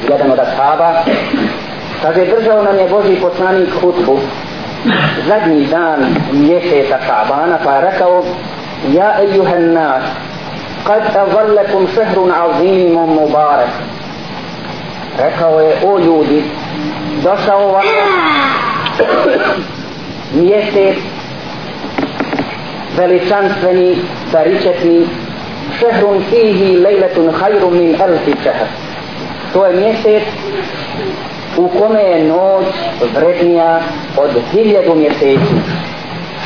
[0.10, 1.04] jedan od ashaba
[2.02, 4.20] kaže držao nam je Boži poslanik hutbu
[5.28, 8.24] zadnji dan mjeseca Šabana pa je rekao
[8.89, 10.03] يا أيها الناس
[10.85, 13.73] قد أظلكم شهر عظيم مبارك
[15.19, 16.43] rekao je o ljudi
[17.23, 17.85] došao vam
[20.35, 20.97] mjesec
[22.97, 23.97] veličanstveni
[24.33, 25.07] baričetni
[25.79, 28.67] šehrun fihi lejletun hajru min elfi šehr
[29.53, 30.23] to je mjesec
[31.57, 32.67] u kome je noć
[33.15, 33.81] vrednija
[34.17, 35.55] od hiljadu mjeseci.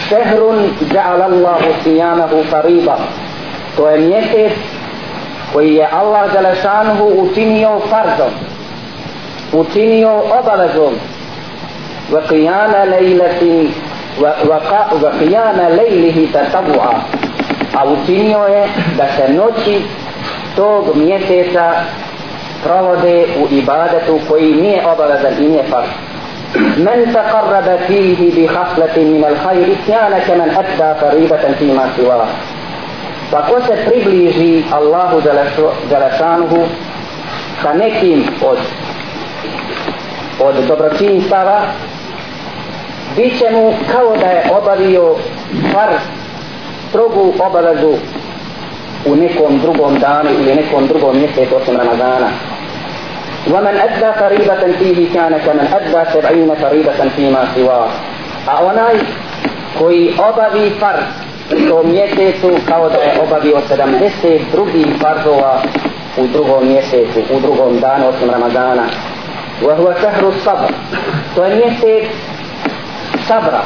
[0.08, 2.96] Šehrun ja'ala Allahu sijamahu fariba.
[3.76, 4.52] To je mjesec
[5.52, 8.32] koji je Allah Đelešanuhu učinio farzom,
[9.52, 10.94] učinio obavezom
[12.12, 13.70] wa qiyama lejleti
[14.20, 16.94] wa qiyama lejlihi tatabu'a
[17.74, 19.82] a učinio je da se noći
[20.56, 21.72] tog mjeseca
[22.64, 26.07] provode u ibadetu koji nije obavezan i nije fard.
[26.56, 32.26] Men taqarraba fihi bi haslatin min al khayri kana kaman adda faribatan fi ma siwa.
[33.30, 35.20] Pa ko se približi Allahu
[35.90, 36.64] Đalešanuhu
[37.62, 38.58] sa nekim od
[40.40, 41.60] od dobročinstava
[43.16, 45.16] bit će mu kao da je obavio
[45.72, 45.88] far
[46.88, 47.94] strogu obavezu
[49.06, 52.28] u nekom drugom danu ili nekom drugom mjesecu osim Ramazana.
[53.53, 57.87] ومن أدى فريضة فيه كان كمن أدى سبعين فريضة فيما سواه
[58.47, 58.97] a onaj
[59.79, 60.95] koji obavi far
[61.51, 65.61] u tom mjesecu kao da je obavio 70 drugih farzova
[66.17, 68.83] u drugom mjesecu, u drugom danu osim Ramazana.
[69.61, 70.69] وهو شهر الصبر
[71.35, 72.09] to je mjesec
[73.27, 73.61] sabra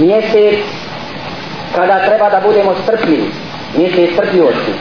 [0.00, 0.58] mjesec
[1.74, 3.30] kada treba da budemo strpljivi
[3.78, 4.72] mjesec strpljivosti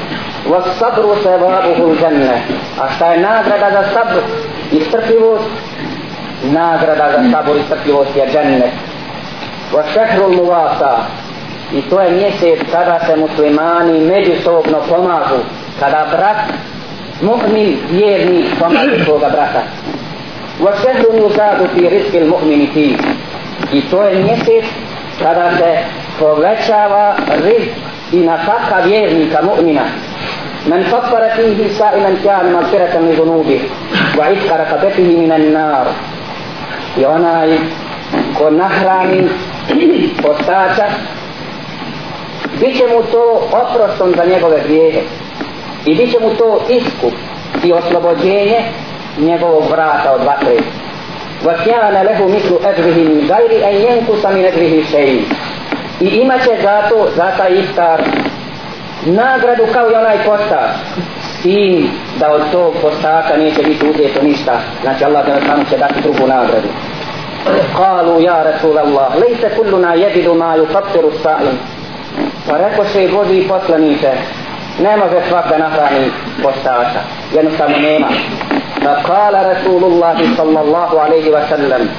[0.50, 2.42] والصبر ثوابه الجنة
[2.82, 4.20] a šta je nagrada za sabr
[4.72, 5.46] i strpljivost
[6.44, 8.72] nagrada za sabr i strpljivost je džennet
[9.74, 10.96] والشهر المواسى
[11.74, 15.40] i to je mjesec kada se muslimani međusobno pomažu
[15.80, 16.38] kada brat
[17.22, 19.64] mu'min vjerni pomaže svoga brata
[20.62, 22.98] وشهر يزاد في رزق المؤمن فيه
[23.74, 24.66] i to je mjesec
[25.24, 25.78] kada se
[26.20, 27.72] povećava rizk
[28.12, 29.82] i nafaka vjernika mu'mina
[30.66, 33.60] من فطر فيه سائلا كان مغفرة لذنوبه
[34.18, 35.86] وعتق رقبته من النار
[36.98, 37.50] i onaj
[38.38, 39.30] ko nahrani
[40.22, 40.86] postača
[42.60, 45.02] bit će mu to oprostom za njegove grijehe
[45.86, 47.14] i bit će mu to iskup
[47.64, 48.60] i oslobođenje
[49.18, 50.58] njegovog vrata od vatre
[51.46, 55.22] وَكْيَانَ لَهُ مِثْلُ أَجْرِهِ مِنْ غَيْرِ أَنْ يَنْكُسَ مِنْ أَجْرِهِ شَيْءٍ
[56.02, 58.02] i imaće zato za taj iftar
[59.08, 60.70] nagradu kao i onaj postač
[61.22, 65.78] s tim da od tog postača neće biti uzeto ništa znači Allah da nam će
[65.78, 66.68] dati drugu nagradu
[67.78, 71.58] قالوا يا رسول الله ليس كلنا يجد ما يفطر الصائم
[72.48, 74.12] pa rekao se i Boži poslanice
[74.80, 76.12] ne može svak da nahrani
[76.44, 77.00] postača
[77.34, 78.08] jednostavno nema
[78.84, 81.90] فقال رسول الله صلى الله عليه وسلم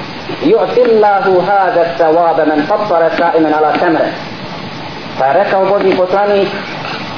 [0.45, 4.05] يعطي الله هذا الثواب من فطر سائما على تمر
[5.19, 6.47] فركوا بودي poslanik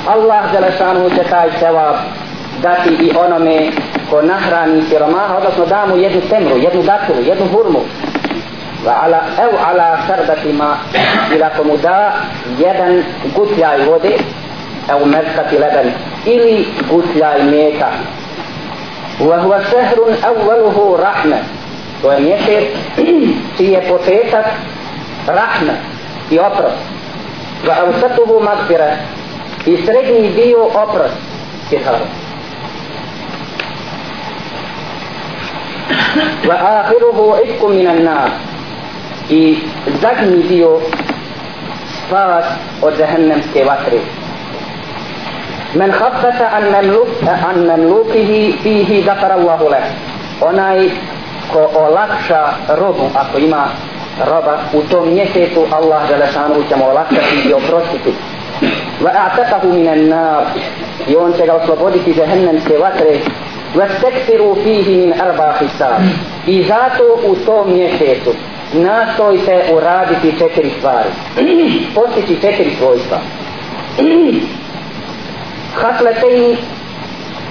[0.07, 1.97] Allah Đelešanu će taj sevap
[2.63, 3.71] dati i onome
[4.11, 7.81] ko nahrani siromaha, odnosno da mu jednu temru, jednu datulu, jednu hurmu.
[8.85, 10.77] Va ala, ev ala sardatima,
[11.35, 12.13] ili ako mu da
[12.59, 13.03] jedan
[13.37, 14.17] gutljaj vode,
[14.91, 15.93] ev mezkati leben,
[16.25, 17.87] ili gutljaj mlijeka.
[19.21, 21.37] Wa huwa šehrun evveluhu rahme.
[22.03, 22.65] To je mjesec
[23.57, 24.47] čiji je početak
[25.27, 25.73] rahme
[26.31, 26.83] i oprost.
[27.67, 28.97] Va evsatuhu magfire,
[29.67, 31.15] i srednji dio oprost
[31.71, 32.07] siharu.
[36.49, 38.31] Wa ahiruhu itku minan nar
[39.31, 39.59] i
[40.03, 40.81] zadnji dio
[41.97, 42.45] spas
[42.83, 44.01] od zahennemske vatre.
[45.75, 49.87] Men haffata an, memluk, an memlukihi fihi zakara Allahu leh.
[50.41, 50.91] Onaj
[51.53, 53.69] ko olakša robu, ako ima
[54.27, 58.13] roba, u tom mjesecu Allah Želešanu će mu olakšati i oprostiti.
[59.03, 61.09] وأعتقه من النار nar.
[61.09, 63.19] I on će ga osloboditi džehennemske vatre.
[63.75, 66.03] Wa stekfiru fihi min arba hisab.
[66.47, 68.31] I zato u tom mjesecu
[68.73, 71.09] nastojte uraditi četiri stvari.
[71.95, 73.19] Postići četiri svojstva.
[75.75, 76.57] Hasletejni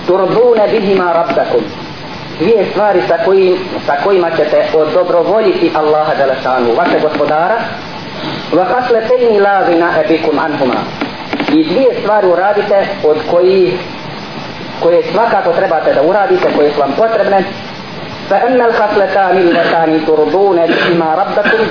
[0.07, 1.63] turbune bihima rabdakum.
[2.39, 7.55] Dvije stvari sa, kojim, sa kojima ćete odobrovoljiti Allaha Đelešanu, vaše gospodara.
[8.52, 10.80] Wa hasletejni la vina ebikum anhuma.
[11.52, 13.78] I dvije stvari uradite od koji
[14.82, 17.44] koje svakako trebate da uradite, koje su vam potrebne.
[18.28, 21.66] Fa enna l-hasletani l-letani turbune bihima rabdakum.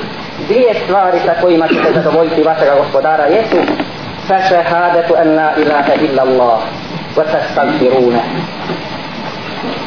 [0.48, 3.58] Dvije stvari sa kojima ćete zadovoljiti vašega gospodara jesu
[4.30, 6.60] فشهادة أن لا إله إلا الله
[7.18, 8.24] وتستغفرونه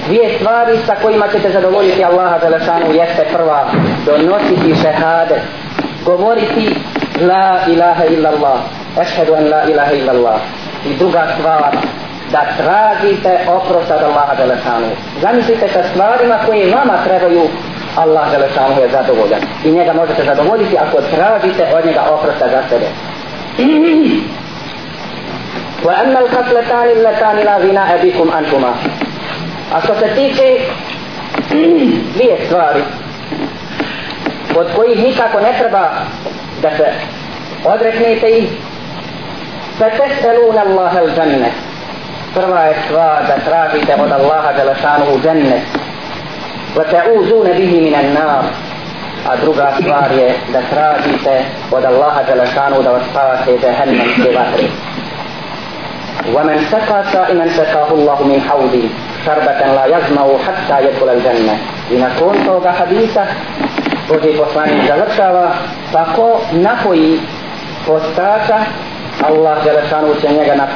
[0.07, 3.71] Dvije stvari sa kojima ćete zadovoljiti Allaha Đelešanu jeste prva
[4.07, 5.41] donositi šehade
[6.05, 6.75] govoriti
[7.21, 8.59] la ilaha illa Allah
[9.03, 10.41] ešhedu an la ilaha illa Allah
[10.87, 11.77] i druga stvar
[12.33, 14.91] da tražite oprost od Allaha Đelešanu
[15.23, 17.43] zamislite sa stvarima koje vama trebaju
[17.97, 22.87] Allah Đelešanu je zadovoljan i njega možete zadovoljiti ako tražite od njega oprosta za sebe
[25.85, 28.73] وأما الخصلتان اللتان لا غناء بكم عنهما
[29.75, 30.59] A što se tiče
[32.15, 32.83] dvije stvari
[34.57, 35.89] od kojih nikako ne treba
[36.63, 36.87] da se
[37.65, 38.49] odreknete ih
[39.79, 41.51] فتسألون الله الجنة
[42.35, 45.63] prva je stvar da tražite od Allaha Đelešanu u džennet
[46.77, 48.45] وتعوذون به من النار
[49.29, 54.69] a druga stvar je da tražite od Allaha Đelešanu da vas spavate džehennemske vatre.
[56.35, 58.85] ومن سقى سائما سقاه الله من حوضي
[59.27, 61.55] شربة لا يزمع حتى يدخل الجنة
[61.91, 63.27] i nakon toga hadisa
[64.10, 65.52] Boži poslanik završava
[65.92, 67.20] pa tako napoji
[67.88, 68.60] postača
[69.22, 70.68] Allah Đelešanu će njega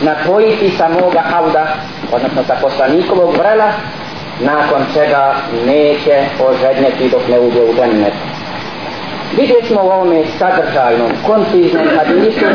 [0.00, 1.66] napojiti sa moga hauda
[2.12, 3.72] odnosno sa poslanikovog vrela
[4.40, 5.34] nakon čega
[5.66, 8.12] neće ožednjeti dok ne uđe u džennet.
[9.36, 12.46] Vidjet smo u ovome sadržajnom, konciznom hadisu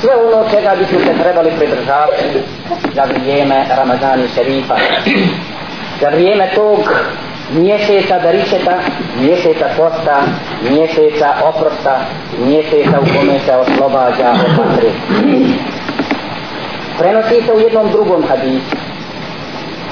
[0.00, 2.42] sve ono čega bismo se trebali pridržavati
[2.94, 4.76] za vrijeme Ramazani šerifa.
[6.00, 6.78] Za vrijeme tog
[7.53, 8.77] mjeseca daričeta,
[9.21, 10.21] mjeseca posta,
[10.69, 11.99] mjeseca oprosta,
[12.45, 14.89] mjeseca u kome se oslobađa od vatre.
[16.99, 18.75] Prenosi se u jednom drugom hadisu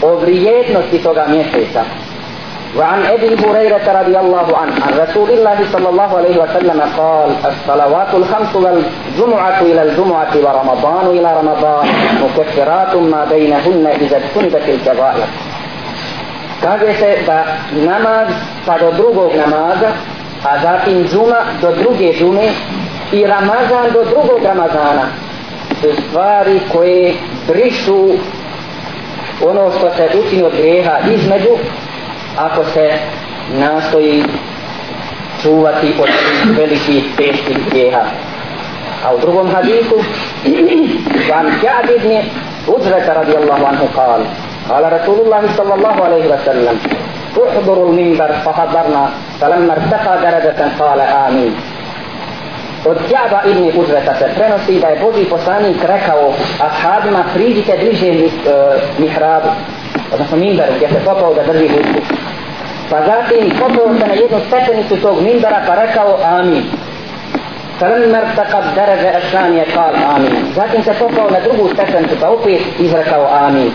[0.01, 1.83] o vrijednosti toga mjeseca.
[2.77, 8.13] وعن أبي هريرة رضي الله عنه عن رسول الله صلى الله عليه وسلم قال الصلوات
[8.13, 11.87] الخمس والجمعة إلى الجمعة ورمضان إلى رمضان
[12.23, 15.27] مكفرات ما بينهن إذا اجتنبت الكبائر
[16.62, 18.28] kaže se da namaz
[18.66, 19.92] pa do drugog namaza
[20.44, 22.48] a zatim džuma do druge džume
[23.12, 25.06] i ramazan do drugog ramazana.
[25.80, 27.14] Su stvari koje
[27.48, 28.08] brišu
[29.44, 31.50] ono što se učini od greha između
[32.36, 32.90] ako se
[33.58, 34.24] nastoji
[35.42, 36.08] čuvati od
[36.56, 38.04] velikih teških greha
[39.04, 39.94] a u drugom hadisu
[41.30, 42.28] vam Ka'b ibn
[42.66, 44.20] Udrata radijallahu anhu kal
[44.69, 46.75] قال رسول الله صلى الله عليه وسلم
[47.37, 49.09] احضر المنبر فحضرنا
[49.41, 51.53] فلما ارتقى درجة قال آمين
[52.85, 56.33] od Djaba ibn Uzreta se prenosi da je Boži poslanik rekao
[56.67, 58.21] ashabima priđite bliže uh,
[58.97, 59.47] mihrabu
[60.13, 61.99] odnosno minberu gdje se popao da drži hutbu
[62.89, 66.63] pa zatim popao se na jednu stepenicu tog minbera pa rekao amin
[67.79, 73.27] فلما ارتقى الدرجة الثانية قال آمين zatim se popao na drugu stepenicu pa opet izrekao
[73.47, 73.71] amin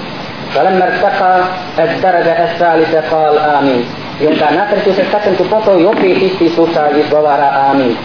[0.54, 1.40] فلما ارتقى
[1.78, 3.84] الدرجة الثالثة قال آمين
[4.20, 7.96] i onda na treću se stepenicu popao i opet isti slučaj izgovara amin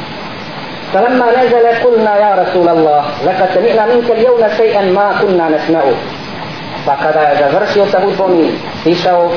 [0.93, 5.95] فلما نزل قلنا يا رسول الله لقد سمعنا منك اليوم شيئا ما كنا نسمعه
[6.85, 9.31] فقد završio sa hudbom i išao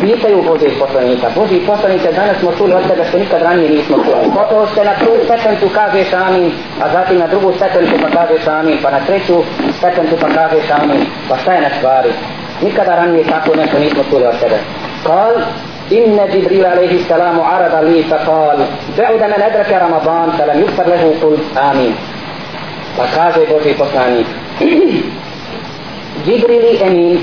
[0.00, 1.26] pitaju Božih poslanika.
[1.36, 4.30] Božih poslanika danas smo čuli od tebe što nikad ranije nismo čuli.
[4.34, 8.78] Gotovo ste na prvu stepencu kažeš amin, a zatim na drugu stepencu pa kažeš amin,
[8.82, 9.42] pa na treću
[9.78, 11.06] stepencu pa kažeš amin.
[11.28, 12.10] Pa šta je na stvari?
[12.62, 14.58] Nikada ranije tako nešto nismo čuli od tebe.
[15.06, 15.32] Kal,
[15.92, 18.58] إن جبريل عليه السلام عرض لي فقال
[18.98, 21.94] بعد من أدرك رمضان فلم يغفر له قل آمين
[22.96, 24.26] فقال بوشي poslanik
[26.24, 27.18] Džibrili Emin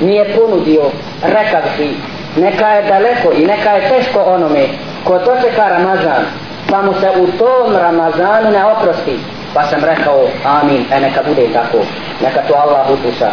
[0.00, 0.90] mi je ponudio
[1.22, 1.90] rekavši
[2.36, 4.66] neka je daleko i neka je teško onome
[5.04, 6.24] ko dočeka Ramazan
[6.70, 9.18] pa mu se u tom Ramazanu ne oprosti
[9.54, 11.78] pa sam rekao amin, e neka bude tako,
[12.22, 13.30] neka to Allah upuša.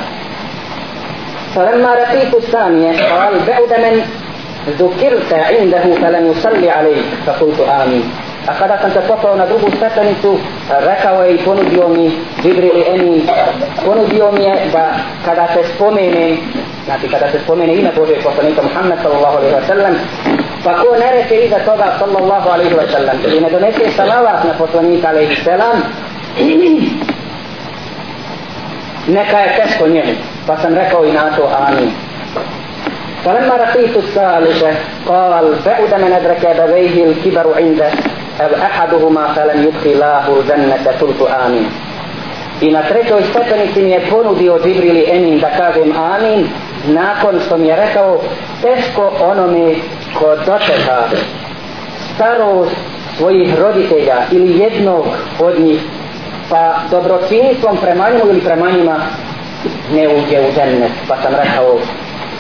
[1.56, 4.02] فلما رقيت الثانية قال بعد من
[4.80, 8.04] ذكرت عنده فلم يصلي عليك فقلت آمين
[8.48, 10.38] A kada sam se popao na drugu stepenicu,
[10.70, 12.12] rekao je i ponudio mi
[12.44, 13.24] Žibril Eni,
[13.86, 14.92] ponudio mi je da
[15.26, 16.38] kada se spomene,
[16.86, 19.94] znači kada se spomene ime Bože poslanika Muhammed sallallahu alaihi wa sallam,
[20.64, 24.54] pa ko ne reče iza toga sallallahu alaihi wa sallam, ili ne donese salavat na
[24.58, 25.84] poslanika alaihi sallam,
[29.08, 30.14] neka je teško njemu,
[30.48, 31.92] pa sam rekao i na to amin.
[33.26, 34.72] فلما رقيت الثالثة
[35.08, 37.90] قال بعد من أدرك أبويه الكبر عنده
[38.42, 41.70] أو أحدهما فلم يدخلاه الجنة قلت آمين
[42.62, 46.48] I na trećoj stepenici mi je ponudio Džibrili Emin da kažem amin
[46.88, 48.22] nakon što mi je rekao
[48.62, 49.76] teško onome
[50.20, 51.04] ko dočeka
[52.16, 52.76] starost
[53.18, 55.06] svojih roditelja ili jednog
[55.40, 55.82] od njih
[56.50, 58.96] pa dobročinstvom prema njemu ili prema njima
[59.93, 61.79] ne uđe u džennet pa sam rekao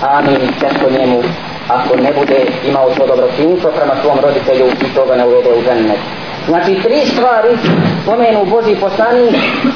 [0.00, 1.22] amin teško njemu
[1.68, 5.98] ako ne bude imao to dobročinstvo prema svom roditelju i toga ne uvede u džennet.
[6.46, 7.48] Znači, tri stvari
[8.02, 9.28] spomenu Boži poslani,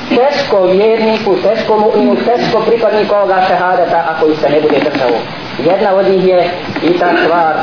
[0.08, 5.18] teško vjerniku, teško mu'minu, teško pripadniku ovoga šehadeta, ako ih se ne bude držao.
[5.64, 6.50] Jedna od njih je
[6.82, 7.54] i ta stvar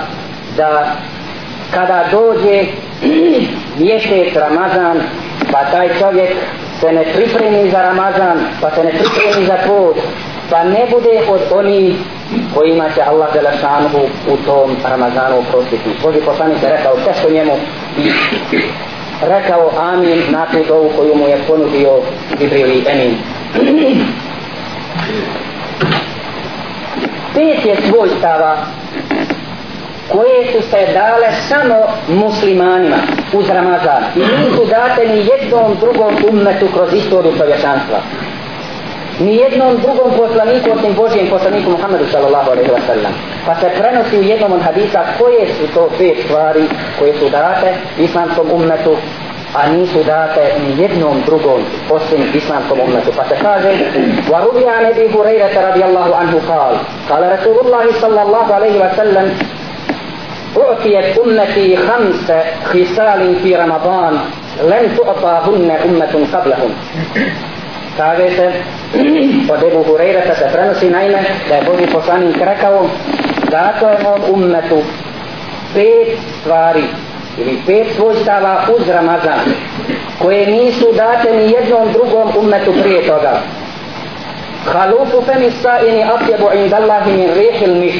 [0.57, 0.95] da
[1.73, 2.63] kada dođe
[3.79, 4.97] mjesec Ramazan,
[5.51, 6.31] pa taj čovjek
[6.81, 9.99] se ne pripremi za Ramazan, pa se ne pripremi za post,
[10.49, 11.95] pa ne bude od onih
[12.55, 15.89] kojima će Allah Đelešanuhu u tom Ramazanu oprostiti.
[16.03, 17.53] Boži poslanik je rekao teško njemu
[17.97, 18.11] i
[19.21, 21.99] rekao amin na tu dovu koju mu je ponudio
[22.39, 23.17] Ibrili Emin.
[27.33, 28.57] Pet je svojstava
[30.12, 32.96] koje su se dale samo muslimanima
[33.32, 37.98] uz Ramazan i nisu date ni jednom drugom ummetu kroz istoriju čovječanstva
[39.20, 43.12] ni jednom drugom poslaniku osim Božijem poslaniku Muhammedu sallallahu alaihi wa sallam.
[43.46, 46.64] Pa se prenosi u jednom od hadisa koje su to pet stvari
[46.98, 48.96] koje su date islamskom ummetu
[49.54, 53.10] a nisu date ni jednom drugom osim islamskom ummetu.
[53.16, 53.70] Pa se kaže
[54.30, 56.74] وَرُبِيَ عَنْ أَبِي هُرَيْرَةَ رَضِيَ اللَّهُ عَنْهُ قال
[57.10, 59.26] قال رسول الله صلى الله عليه وسلم
[60.56, 62.32] أعطيت أمتي خمس
[62.64, 64.18] خصال في رمضان
[64.62, 66.70] لن تعطاهن أمة قبلهم
[67.96, 68.46] kaže se
[69.48, 72.88] od Ebu Hureyra se prenosi naime da je Boži poslanik rekao
[73.50, 74.82] zato je on ummetu
[75.74, 76.82] pet stvari
[77.38, 79.40] ili pet svojstava uz Ramazan
[80.18, 83.40] koje nisu date ni jednom drugom ummetu prije toga
[84.72, 87.94] halufu femi sa'ini atjebu indallahi min rihil miš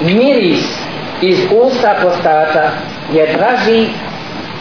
[0.00, 0.84] miris
[1.20, 2.70] iz usta postata
[3.12, 3.86] je draži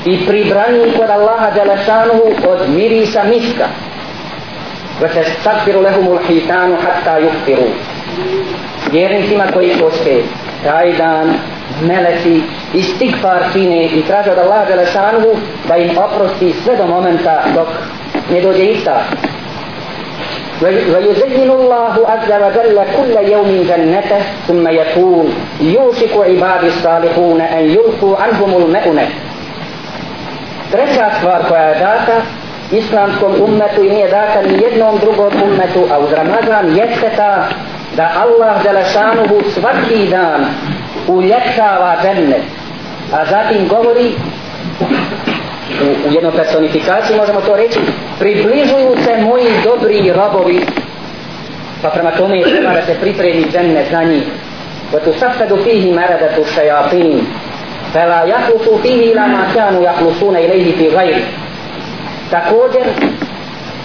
[0.06, 3.68] i pribraniji kod Allaha Đelešanuhu od mirisa miska.
[5.02, 5.86] Ve se stakfiru
[6.28, 7.68] hitanu hatta yukfiru.
[8.92, 10.24] Vjernicima koji poste
[10.64, 11.34] taj dan
[11.82, 12.42] meleci
[12.74, 15.36] i stikfar čine i traže od Allaha Đelešanuhu
[15.68, 17.68] da im oprosti sve do momenta dok
[18.32, 19.04] ne dođe ista.
[20.63, 25.27] ويزين الله عز وجل كل يوم جنته ثم يقول
[25.61, 29.09] يوشك عبادي الصالحون أن يلقوا عنهم المؤنة
[30.73, 32.21] treća stvar koja je data
[32.73, 37.49] islamskom ummetu i nije data ni jednom drugom ummetu, a uz Ramazan jeste ta
[37.97, 40.45] da Allah Đelešanuhu svaki dan
[41.09, 42.43] uljepšava džennet.
[43.13, 44.15] A zatim govori
[45.83, 47.79] u, u jednoj personifikaciji možemo to reći
[48.19, 50.67] približuju se moji dobri robovi
[51.83, 54.23] pa prema tome je treba da se pripremi džennet za njih
[54.93, 57.27] وتصفد فيه مردة الشياطين
[57.95, 61.23] فلا يخلص فيه إلى ما كانوا يخلصون إليه في غيره
[62.31, 62.85] također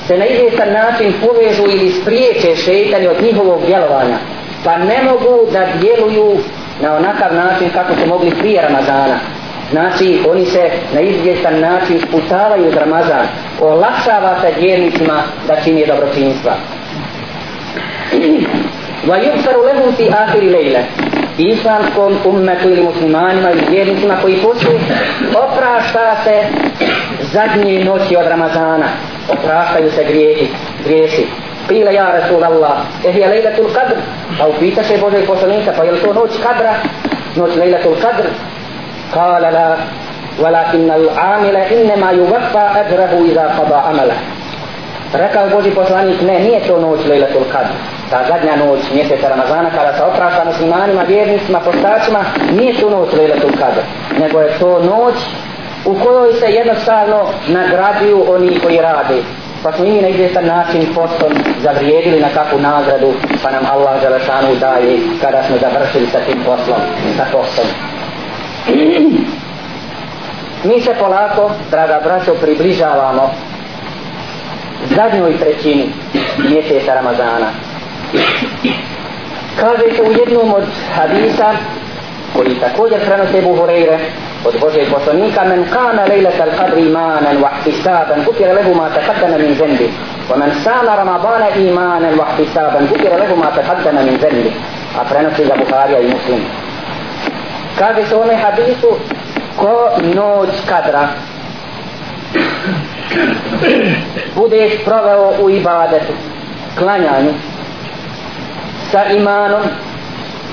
[0.07, 4.17] se na izvjestan način povežu ili spriječe šeitani od njihovog djelovanja
[4.63, 6.37] pa ne mogu da djeluju
[6.81, 9.19] na onakav način kako su mogli prije Ramazana
[9.70, 13.26] znači oni se na izvjestan način sputavaju za Ramazan.
[13.60, 16.52] Olakšava se vjernicima da čini dobročinstva.
[19.06, 20.82] Wa yubsaru lahum fi akhir layla.
[21.38, 24.78] Islamskom ummetu ili muslimanima ili vjernicima koji posliju
[25.34, 26.42] oprašta se
[27.20, 28.86] zadnje noći od Ramazana.
[29.28, 30.48] Opraštaju se grijehi
[30.84, 31.26] grijesi.
[31.68, 33.94] Pile ja Rasul Allah Ehi je lejlatul kadr
[34.38, 36.74] Pa upita se Božeg poslanika Pa je li to noć kadra?
[37.36, 38.24] Noć lejlatul kadr
[39.13, 39.77] Kala la
[40.39, 44.17] ولكن العامل إنما يوفى أجره إذا قضى عمله
[45.13, 47.73] Rekao Boži poslanik, ne, nije to noć Lejlatul Kadr
[48.09, 53.51] ta zadnja noć mjeseca Ramazana kada se oprašta muslimanima, vjernicima, postačima, nije to noć Lejletul
[53.51, 53.81] Kadr,
[54.19, 55.15] nego je to noć
[55.85, 59.17] u kojoj se jednostavno nagraduju oni koji rade
[59.63, 61.31] pa smo i mi na izvjestan način postom
[61.63, 63.13] zavrijedili na kakvu nagradu
[63.43, 66.79] pa nam Allah Želešanu daje kada smo završili sa tim poslom
[67.17, 67.65] sa postom
[70.64, 73.30] mi se polako draga braćo približavamo
[74.96, 75.88] zadnjoj trećini
[76.48, 77.50] mjeseca Ramazana.
[79.60, 80.64] Kaže se u jednom od
[80.94, 81.52] hadisa
[82.36, 83.98] koji također prenose Buhureyre
[84.44, 89.54] od Božeg poslanika men kana lejlata al-qadri imanan wa ihtisaban gufira lehu ma taqaddama min
[89.54, 89.90] zembi
[90.30, 94.52] wa men sama ramadana imanan wa ihtisaban gufira lehu ma taqaddama min zembi.
[95.00, 96.67] A prenosi za Buharija i Muslim
[97.78, 98.88] kaže se u onoj hadisu
[99.56, 101.08] ko noć kadra
[104.36, 106.12] budeš proveo u ibadetu
[106.78, 107.32] klanjanju
[108.90, 109.62] sa imanom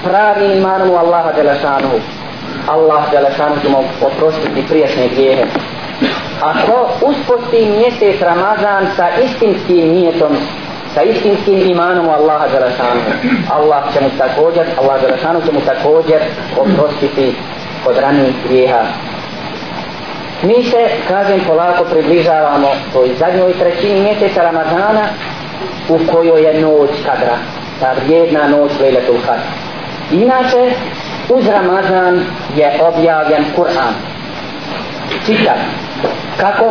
[0.04, 2.00] pravim imanom u Allaha Đelešanuhu.
[2.68, 5.44] Allah Đelešanu će mu oprostiti prijašnje grijehe.
[6.42, 10.38] Ako usposti mjesec Ramazan sa istinskim nijetom
[10.96, 13.02] sa istinskim imanom u Allaha Đelešanu.
[13.50, 16.20] Allah će mu također Allah Đelešanu će mu također
[16.58, 17.36] oprostiti
[17.86, 18.82] od ranijih grijeha
[20.44, 25.08] mi se, kažem, polako približavamo toj zadnjoj trećini mjeseca Ramazana
[25.90, 27.38] u kojoj je noć kadra
[27.80, 29.52] ta vrijedna noć Lejletul Kadra
[30.12, 30.72] Inače,
[31.30, 32.26] uz Ramazan
[32.56, 34.15] je objavljen Kur'an.
[35.26, 35.60] Čitam.
[36.38, 36.66] Kako?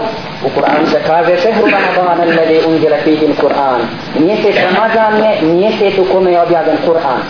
[0.46, 3.80] U Kur'anu se kaže šehru Ramadan alladhi unzila fihi al-Qur'an.
[4.18, 7.20] Mjesec Ramazan je mjesec u kome je objavljen Kur'an.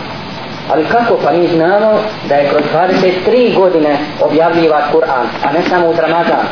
[0.72, 1.18] Ali kako?
[1.24, 2.62] Pa mi znamo da je kroz
[3.26, 6.46] 23 godine objavljiva Kur'an, a ne samo uz Ramazan.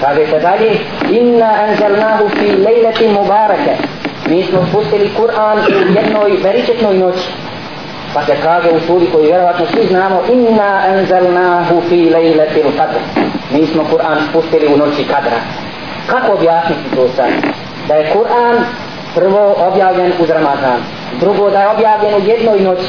[0.00, 0.70] Kaže se dalje,
[1.10, 3.76] inna anzalnahu fi lejleti mubarake.
[4.28, 7.28] Mi smo spustili Kur'an u jednoj veričetnoj noći
[8.14, 13.00] pa se kaže u suri koju vjerovatno svi znamo inna anzalnahu fi lejletil qadr.
[13.50, 15.38] Mi smo Kur'an spustili u noći kadra.
[16.06, 17.30] Kako objasniti to sad?
[17.88, 18.64] Da je Kur'an
[19.14, 20.80] prvo objavljen uz Ramazan
[21.20, 22.88] drugo da je objavljen u jednoj noći.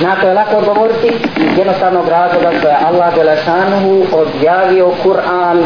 [0.00, 1.06] Na to je lako odgovoriti
[1.36, 5.64] iz jednostavnog razloga što je Allah Đelešanuhu objavio Kur'an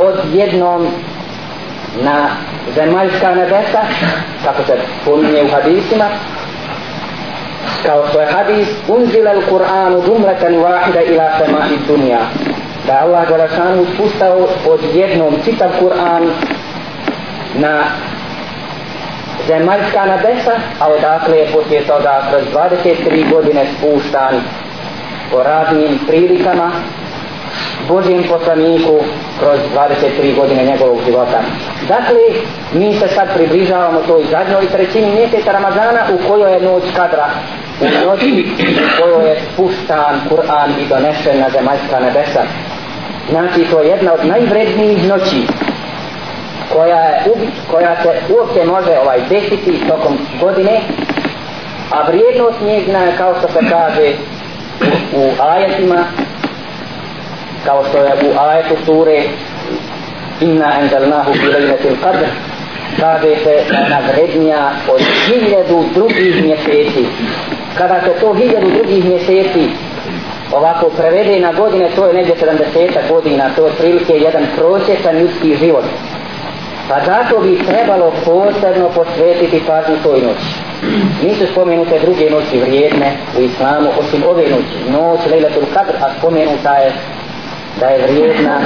[0.00, 0.86] od jednom
[1.96, 2.28] na
[2.74, 3.82] zemaljska nebesa
[4.44, 6.04] kako se pominje u hadisima
[7.86, 12.18] kao što je hadis unzila il-Qur'anu džumlatan wahida ila semahi dunja
[12.86, 16.30] da Allah Đelešanu spustao od jednom čitav Kur'an
[17.54, 17.82] na
[19.46, 24.40] zemaljska nebesa a odakle je poslije toga kroz 23 godine spuštan
[25.30, 26.70] po raznim prilikama
[27.88, 29.00] Božijem poslaniku
[29.40, 31.40] kroz 23 godine njegovog života.
[31.88, 32.20] Dakle,
[32.72, 37.26] mi se sad približavamo toj zadnjoj trećini mjeseca Ramazana u kojoj je noć kadra,
[37.80, 42.42] u noći u kojoj je spuštan Kur'an i donesen na zemaljska nebesa.
[43.30, 45.46] Znači, to je jedna od najvrednijih noći
[46.72, 47.22] koja, je,
[47.70, 50.80] koja se uopće može ovaj desiti tokom godine,
[51.90, 54.12] a vrijednost njezna je kao što se kaže
[55.14, 56.04] u, u ajetima
[57.64, 59.22] kao što je u ajetu sure
[60.40, 62.26] inna enzelnahu fi lejletil qadr
[63.00, 67.04] kaže se da je navrednija od hiljadu drugih mjeseci.
[67.78, 69.68] Kada se to hiljadu drugih mjeseci
[70.52, 72.34] ovako prevede na godine to je negdje
[72.74, 75.84] 70 godina to je prilike jedan prosječan ljudski život.
[76.88, 80.50] Pa zato bi trebalo posebno posvetiti pažnju toj noći.
[81.22, 84.90] Nisu spomenute druge noći vrijedne u islamu osim ove noći.
[84.92, 86.92] Noć Lejlatul qadr a spomenuta je
[87.80, 88.60] da je vrijedna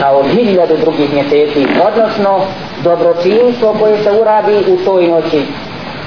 [0.00, 2.40] kao hiljadu drugih mjeseci, odnosno
[2.84, 5.42] dobročinstvo koje se uradi u toj noći,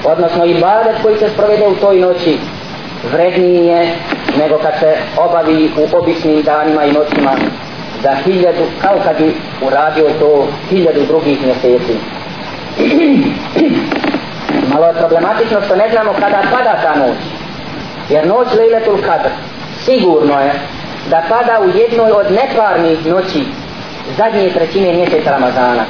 [0.06, 2.38] odnosno i badet koji se sprovede u toj noći,
[3.12, 3.96] vredniji je
[4.38, 7.32] nego kad se obavi u običnim danima i noćima
[8.04, 9.36] za hiljadu, kao kad bi
[9.68, 11.94] uradio to hiljadu drugih mjeseci.
[14.74, 17.18] Malo je problematično što ne znamo kada pada ta noć.
[18.10, 19.30] Jer noć Lejletul Kadr
[19.86, 20.52] sigurno je
[21.10, 23.46] da pada u jednoj od neparnih noći
[24.18, 25.86] zadnje trećine mjeseca Ramazana.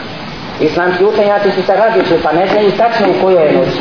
[0.61, 3.79] Islamski učenjaci su se različili pa ne znaju tačno u kojoj je noći.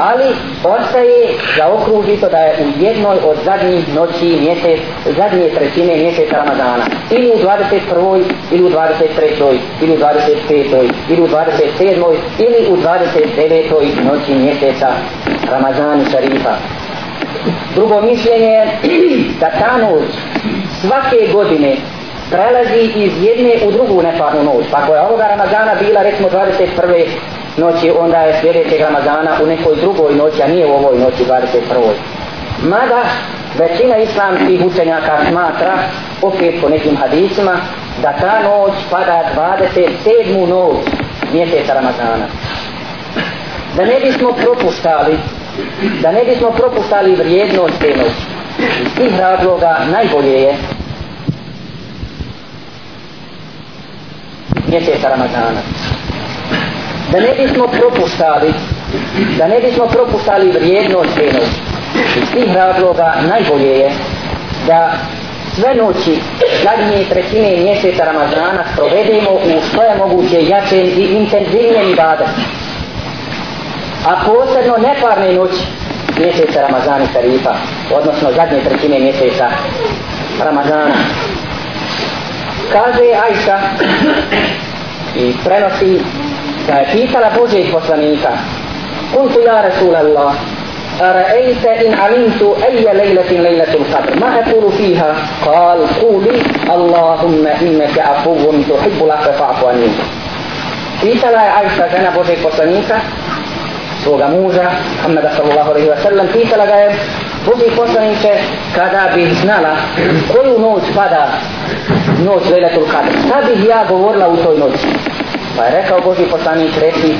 [0.00, 0.24] Ali
[0.64, 4.80] ostaje za okružito da je u jednoj od zadnjih noći mjesec,
[5.16, 6.84] zadnje trećine mjeseca Ramazana.
[7.10, 8.22] Ili u 21.
[8.52, 9.58] ili u 23.
[9.82, 10.90] ili u 25.
[11.08, 12.16] ili u 27.
[12.38, 14.04] ili u 29.
[14.04, 14.88] noći mjeseca
[15.50, 16.56] Ramazana Šarifa.
[17.74, 18.66] Drugo mišljenje je
[19.40, 20.10] da ta noć
[20.86, 21.76] svake godine
[22.30, 24.66] prelazi iz jedne u drugu neparnu noć.
[24.70, 27.06] Pa ako je ovoga Ramazana bila recimo 21.
[27.56, 31.92] noći, onda je sljedećeg Ramazana u nekoj drugoj noći, a nije u ovoj noći 21.
[32.62, 33.02] Mada
[33.58, 35.72] većina islamskih učenjaka smatra,
[36.22, 37.56] opet po nekim hadisima,
[38.02, 40.48] da ta noć pada 27.
[40.48, 40.76] noć
[41.32, 42.26] mjeseca Ramazana.
[43.76, 45.18] Da ne bismo propuštali,
[46.02, 48.35] da ne bismo propuštali vrijednost te noći.
[48.82, 50.54] Iz tih razloga najbolje je
[54.68, 55.60] mjeseca Ramazana.
[57.12, 58.52] Da ne bismo propuštali,
[59.38, 61.60] da ne bismo propuštali vrijednost te noći.
[62.22, 63.90] Iz tih razloga najbolje je
[64.66, 64.92] da
[65.54, 66.20] sve noći
[66.64, 72.28] zadnje trećine mjeseca Ramazana provedemo u što je moguće jačem i intenzivnijem ibadet.
[74.06, 75.62] A posebno neparne noći
[76.19, 77.53] mjeseca Ramazana i Šarifa,
[77.93, 79.47] odnosno zadnje trećine mjeseca
[80.43, 80.95] Ramazana.
[82.71, 83.59] Kaže Ajša
[85.15, 85.99] i prenosi
[86.67, 88.29] da je pitala Božeg poslanika
[89.13, 90.33] Kuntu ja Rasulallah
[91.01, 96.41] أرأيت إن علمت أي ليلة ليلة القدر ما أقول فيها قال قولي
[96.75, 99.89] اللهم إنك عفو تحب العفو فاعف عني
[101.01, 103.01] Pitala je Ajša, žena Božeg poslanika,
[104.06, 106.88] svoga muža, Muhammeda sallallahu alaihi wa sallam, pitala ga je,
[107.46, 108.30] Boži poslanice,
[108.74, 109.74] kada bi znala
[110.32, 111.26] koju noć pada
[112.26, 114.86] noć Lejlatul Kadr, šta bih ja govorila u toj noći?
[115.56, 117.14] Pa je rekao Boži poslanic, reci,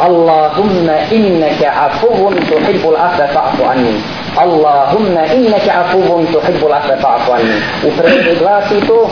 [0.00, 4.00] Allahumma inneke afuvun tuhibbul afra fa'fu anni.
[4.36, 7.56] Allahumma inneke afuvun tuhibbul afra fa'fu anni.
[7.84, 9.10] U prvi glasi to,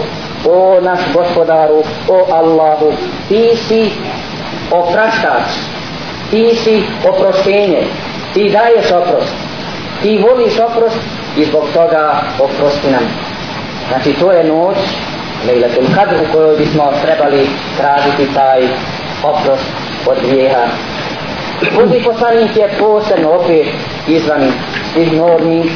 [0.48, 2.92] o naš gospodaru, o Allahu,
[3.28, 3.92] ti si
[4.70, 5.77] opraštač,
[6.30, 7.82] ti si oproštenje.
[8.34, 9.34] Ti daješ oprost.
[10.02, 10.98] Ti voliš oprost
[11.36, 13.04] i zbog toga oprosti nam.
[13.88, 14.76] Znači to je noć
[15.46, 18.62] Lejletul Kadr u kojoj bismo trebali tražiti taj
[19.22, 19.66] oprost
[20.06, 20.66] od grijeha.
[21.74, 23.66] Boži poslanik je posebno opet
[24.08, 24.52] izvan
[24.92, 25.70] svih normi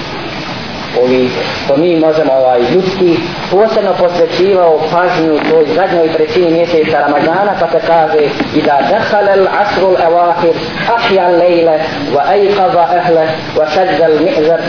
[1.03, 1.31] ovi
[1.65, 3.17] što mi možemo ovaj ljudski
[3.51, 8.23] posebno posvećivao pažnju toj zadnjoj trećini mjeseca Ramazana pa se kaže
[8.55, 10.55] i da dehale l'asru l'evahir
[10.97, 11.79] ahja l'lejle
[12.15, 13.27] wa ejqava ehle
[13.57, 14.61] wa sadza l'mi'zar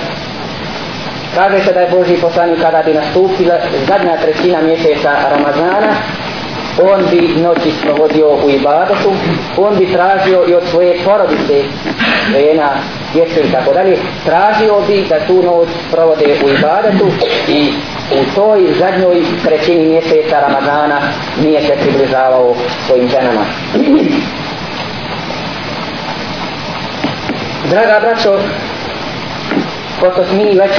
[1.36, 3.56] kaže se da je Boži poslanik kada bi nastupila
[3.88, 5.94] zadnja trećina mjeseca Ramazana
[6.82, 9.14] on bi noći provodio u ibadetu,
[9.58, 11.64] on bi tražio i od svoje porodice,
[12.32, 12.70] žena,
[13.14, 17.08] dječe i tako dalje, tražio bi da tu noć provode u ibadetu
[17.48, 17.70] i
[18.12, 21.00] u toj zadnjoj trećini mjeseca Ramadana
[21.44, 22.56] nije se približavao
[22.88, 23.46] svojim ženama.
[27.70, 28.40] Draga braćo,
[30.00, 30.72] pošto mi već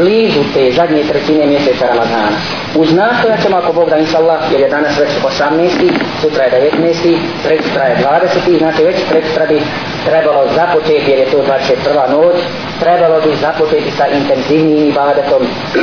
[0.00, 2.36] blizu te zadnje trećine mjeseca Ramazana.
[2.76, 5.92] Uz nastoja ćemo ako Bog da inša Allah, jer je danas već 18.
[6.20, 7.16] sutra je 19.
[7.44, 7.96] predstra je
[8.44, 8.58] 20.
[8.58, 9.60] znači već predstra bi
[10.04, 12.10] trebalo započeti, jer je to 21.
[12.10, 12.36] noć,
[12.80, 15.42] trebalo bi započeti sa intenzivnim ibadetom,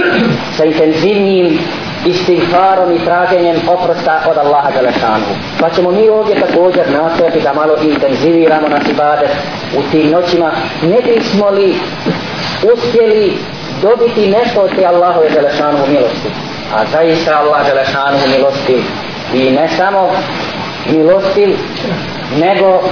[0.58, 1.60] sa intenzivnim
[2.06, 5.26] istighfarom i traženjem oprosta od Allaha Đelešanu.
[5.60, 9.30] Pa ćemo mi ovdje također nastojati da malo intenziviramo naš ibadet
[9.78, 10.52] u tim noćima.
[10.82, 11.76] Ne bismo li
[12.74, 13.34] uspjeli
[13.82, 16.30] dobiti nešto od te Allahove Želešanu milosti.
[16.74, 18.84] A zaista Allah Želešanu milosti
[19.34, 20.10] i ne samo
[20.92, 21.56] milosti,
[22.40, 22.84] nego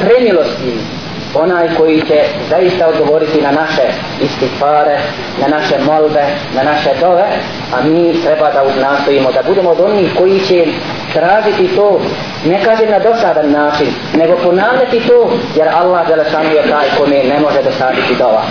[0.00, 0.99] premilosti
[1.34, 3.82] onaj koji će zaista odgovoriti na naše
[4.20, 4.98] istifare,
[5.40, 6.24] na naše molbe,
[6.54, 7.26] na naše dove,
[7.74, 10.64] a mi treba da nastojimo da budemo od onih koji će
[11.12, 12.00] tražiti to,
[12.46, 17.40] ne kažem na dosadan način, nego ponavljati to, jer Allah Đelešanu je taj kome ne
[17.40, 18.42] može dosaditi dova.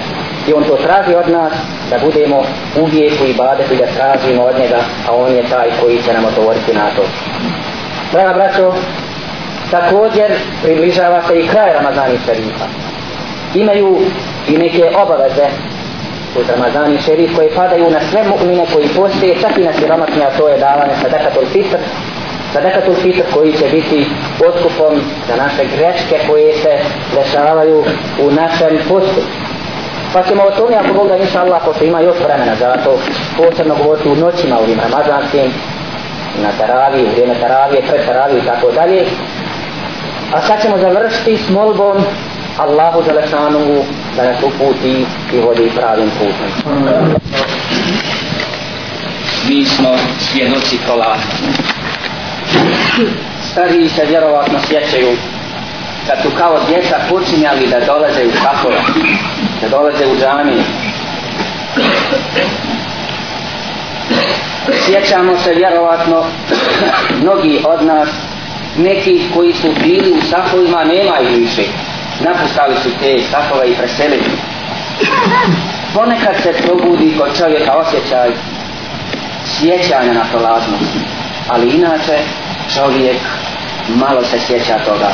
[0.48, 1.54] I on to traži od nas
[1.90, 2.44] da budemo
[2.82, 6.74] uvijek u ibadetu da tražimo od njega a on je taj koji će nam odgovoriti
[6.74, 7.04] na to.
[8.12, 8.74] Draga braćo
[9.72, 10.32] također
[10.64, 12.66] približava se i kraj Ramazani šerifa.
[13.56, 14.00] Imaju
[14.48, 15.48] i neke obaveze
[16.38, 20.38] u Ramazani šerif koje padaju na sve mu'mine koji postoje čak i na siromatne a
[20.38, 21.78] to je davanje sadakatul fitr.
[22.54, 24.06] Sadakatul fitr koji će biti
[24.48, 26.78] otkupom za naše greške koje se
[27.16, 27.84] dešavaju
[28.24, 29.22] u našem postu
[30.14, 32.98] Pa ćemo o tome, ako Bog da niša Allah, pošto ima još vremena za to,
[33.38, 35.52] posebno govoriti u noćima ovim ramazanskim,
[36.44, 39.06] na Taravi, u vrijeme taravije, pred taravije i tako dalje.
[40.34, 41.98] A sad ćemo završiti s molbom
[42.58, 43.84] Allahu Đelešanu
[44.16, 46.76] da nas uputi i vodi pravim putem.
[49.48, 51.24] Mi smo svjedoci prolaza.
[53.52, 55.10] Stariji se vjerovatno sjećaju
[56.08, 58.82] kad su kao djeca počinjali da dolaze u safove
[59.62, 60.64] da dolaze u džami.
[64.86, 66.24] Sjećamo se vjerovatno
[67.22, 68.10] mnogi od nas
[68.80, 71.64] neki koji su bili u safovima nema ih više.
[72.20, 74.32] Napustali su te safove i preselili.
[75.94, 78.30] Ponekad se probudi kod čovjeka osjećaj
[79.46, 80.92] sjećanja na prolaznost
[81.48, 82.18] ali inače
[82.76, 83.18] čovjek
[83.88, 85.10] malo se sjeća toga.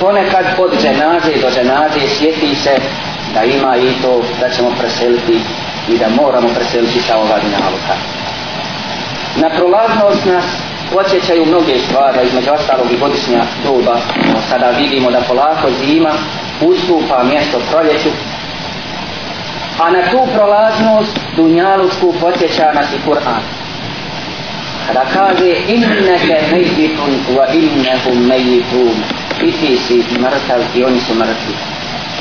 [0.00, 2.76] Ponekad od dženaze do dženaze sjeti se
[3.34, 5.40] da ima i to da ćemo preseliti
[5.88, 7.94] i da moramo preseliti sa ova dinaluka
[9.36, 10.44] na prolaznost nas
[10.98, 13.96] osjećaju mnoge stvari između ostalog i godišnja doba.
[14.50, 16.12] Sada vidimo da polako zima
[16.60, 18.08] ustupa mjesto proljeću
[19.78, 23.42] a na tu prolaznost dunjalučku podsjeća nas i Kur'an.
[24.86, 28.94] Kada kaže inneke mejitun wa innehum mejitun
[29.42, 31.54] i ti si mrtav i oni su mrtvi.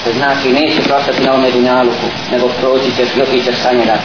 [0.03, 3.95] To znači nećeš ostati na ome dunjaluku nego proći ćeš i otićeš sa njega.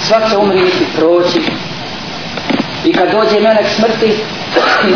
[0.00, 1.40] Svak će umri nisi proći
[2.85, 4.13] i kad dođe melek smrti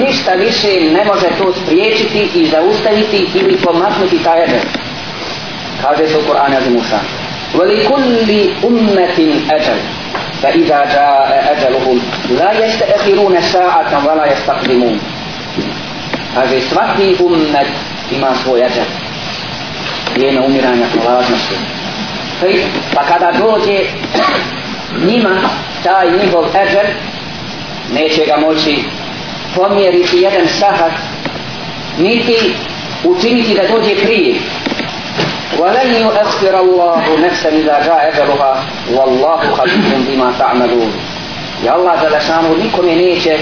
[0.05, 4.61] ništa više ne može to spriječiti i zaustaviti ili pomaknuti taj eder
[5.81, 6.99] kaže se u Kur'an Azimuša
[7.53, 8.29] وَلِكُلِّ
[8.63, 9.19] أُمَّةٍ
[9.57, 9.79] أَجَلٍ
[10.43, 14.99] فإذا جاء أجلهم لا يستأخرون ساعة ولا يستقدمون
[16.35, 17.67] هذا svaki ummet
[18.11, 18.83] ima svoj ađel
[20.13, 21.55] vrijeme umiranja polaznosti
[22.95, 23.79] pa kada dođe
[25.07, 25.35] njima
[25.83, 26.85] taj njihov ađel
[27.93, 28.83] neće ga moći
[29.55, 30.91] pomjeriti jedan sahat
[31.99, 32.53] niti
[33.03, 34.35] učiniti da dođe prije
[35.59, 38.63] ولن يؤخر الله نفسا إذا جاء أجلها
[38.95, 40.91] والله خبير بما تعملون
[41.63, 43.37] يا الله جل شانه nikom je neće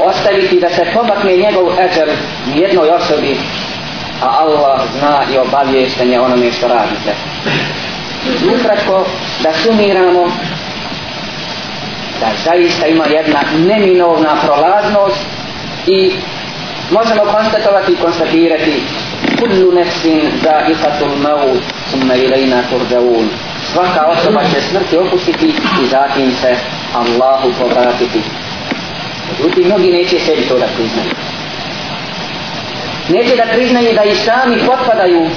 [0.00, 2.08] ostaviti da se pomakne njegov eđer
[2.54, 3.36] jednoj osobi
[4.22, 7.14] a Allah zna i obaviješten je onome što radite
[8.54, 9.06] ukratko
[9.42, 10.32] da sumiramo
[12.19, 15.21] da zaista ima jedna neminovna prolaznost
[15.87, 16.11] i
[16.91, 18.83] možemo konstatovati i konstatirati
[19.39, 23.29] kullu nefsin za'iqatul maut summa ilajna turdaun
[23.73, 25.45] svaka osoba će smrti opustiti
[25.83, 26.55] i zatim se
[26.93, 28.21] Allahu povratiti.
[29.31, 31.11] Međutim mnogi neće sebi to da priznaju.
[33.09, 35.29] Neće da priznaju da i sami potpadaju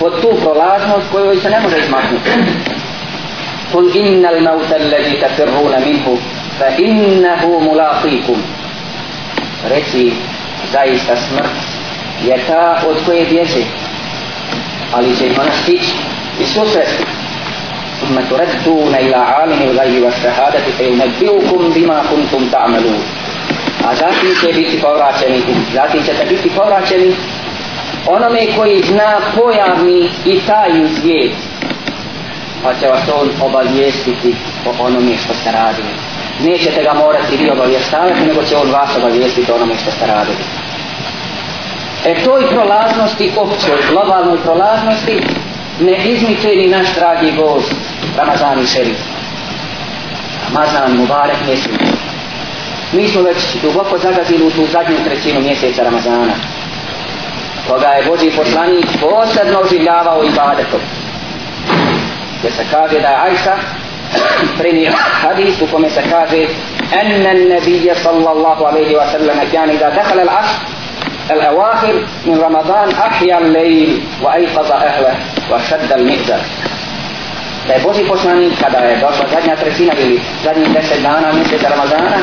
[0.00, 2.30] pod tu prolaznost koju se ne može izmaknuti.
[3.73, 6.17] قل إن الموت الذي تفرون منه
[6.59, 8.41] فإنه ملاقيكم
[9.71, 10.13] رسي
[10.73, 11.55] zaista smrt
[12.27, 13.63] je ta od koje bježe
[14.93, 15.93] ali će ih ona stići
[16.39, 17.03] i susresti
[17.99, 23.01] ثم تردون إلى عالم الغيب والشهادة فينبئكم بما كنتم تعملون
[23.87, 25.41] a zatim će biti povraćeni
[25.73, 27.15] zatim ćete biti povraćeni
[28.07, 31.31] onome koji zna pojavni i tajni svijet
[32.64, 34.34] pa će vas on obavijestiti
[34.66, 35.94] o onome što ste radili
[36.40, 40.44] nećete ga morati vi obavještavati nego će on vas obavijestiti o onome što ste radili
[42.04, 45.20] E toj prolaznosti, općoj, globalnoj prolaznosti,
[45.80, 47.72] ne izmiče ni naš dragi gost,
[48.16, 48.98] Ramazan i Šerif.
[50.44, 51.72] Ramazan, Mubarek mjesec.
[52.92, 56.34] Mi smo već duboko zagazili u tu zadnju trećinu mjeseca Ramazana.
[57.68, 60.80] Koga je Boži poslanik posebno oživljavao i badetom
[62.43, 63.55] Gdje se kaže da je Ajša
[64.57, 64.91] prenio
[65.21, 66.47] hadis u kome se kaže
[66.93, 70.59] أن النبي صلى الله عليه وسلم كان إذا دخل العصر
[71.31, 71.93] الأواخر
[72.25, 75.15] من رمضان أحيا الليل وأيقظ أهله
[75.51, 76.41] وشد المئزر
[77.67, 82.17] da je Boži poslanik kada je došla zadnja trećina ili zadnjih deset dana mjeseca Ramazana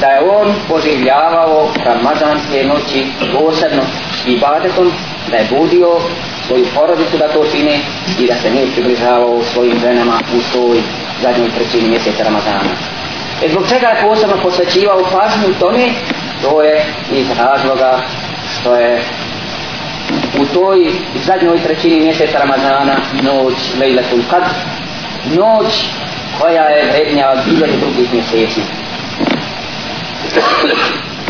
[0.00, 3.06] da je on poživljavao Ramazanske noći
[3.38, 3.82] posebno
[4.26, 4.92] i badetom
[5.30, 5.88] da je budio
[6.49, 7.79] svoju porodicu da to čine
[8.19, 10.81] i da se nije približavao svojim ženama u toj
[11.21, 12.73] zadnjoj trećini mjeseca Ramazana.
[13.43, 15.89] E zbog čega je posebno posvećivao pažnju tome
[16.41, 18.01] to je iz razloga
[18.53, 19.01] što je
[20.41, 20.91] u toj
[21.25, 24.53] zadnjoj trećini mjeseca Ramazana noć Lejletul Qadr
[25.35, 25.85] noć
[26.39, 28.61] koja je vrednja od hiljadu drugih mjeseci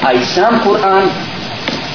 [0.03, 1.03] a i sam Kur'an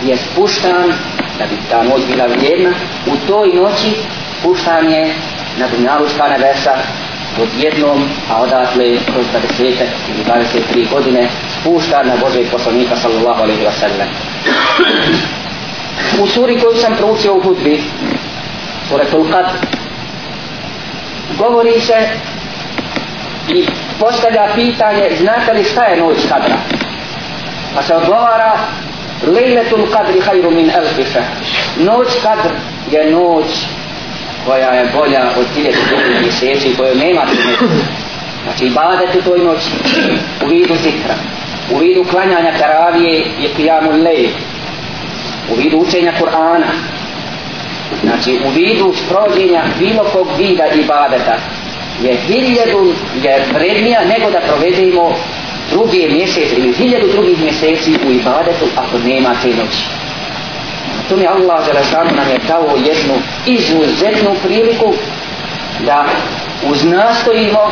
[0.05, 0.93] je spuštan
[1.39, 2.71] da bi ta noć bila vrijedna
[3.07, 3.97] u toj noći
[4.43, 5.15] puštan je
[5.59, 6.75] na dunjaluška nebesa
[7.43, 9.27] odjednom, a odatle kroz
[9.59, 9.65] 20
[10.09, 11.29] ili 23 godine
[11.61, 14.09] spušta na Božeg poslanika sallallahu alaihi wa sallam.
[16.23, 17.83] U suri koju sam proučio u hudbi,
[18.89, 19.47] sura Tulqad,
[21.39, 22.09] govori se
[23.49, 23.67] i
[24.01, 26.57] postavlja pitanje znate li šta je noć kadra?
[27.75, 28.59] Pa se odgovara
[29.27, 31.21] Lejletul kadri hajru min elfife.
[31.77, 32.51] Noć kadr
[32.91, 33.67] je noć
[34.47, 37.85] koja je bolja od hiljeti drugih mjeseci koju nema primjeru.
[38.45, 39.71] Znači ibadet u toj noći
[40.45, 41.15] u vidu zikra,
[41.73, 44.29] u vidu klanjanja taravije i kijamu lej,
[45.51, 46.67] u vidu učenja Kur'ana,
[48.03, 51.39] znači u vidu sprođenja bilo kog vida ibadeta
[52.03, 55.15] je hiljadu je vrednija nego da provedemo
[55.75, 59.85] drugi mjesec ili hiljadu drugih mjeseci u ibadetu ako nema te noći.
[61.09, 63.15] To mi Allah Želešanu nam je dao jednu
[63.47, 64.95] izuzetnu priliku
[65.87, 66.07] da
[66.71, 67.71] uznastojimo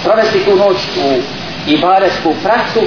[0.00, 1.20] sprovesti tu noć u
[1.70, 2.80] ibadetsku praksu,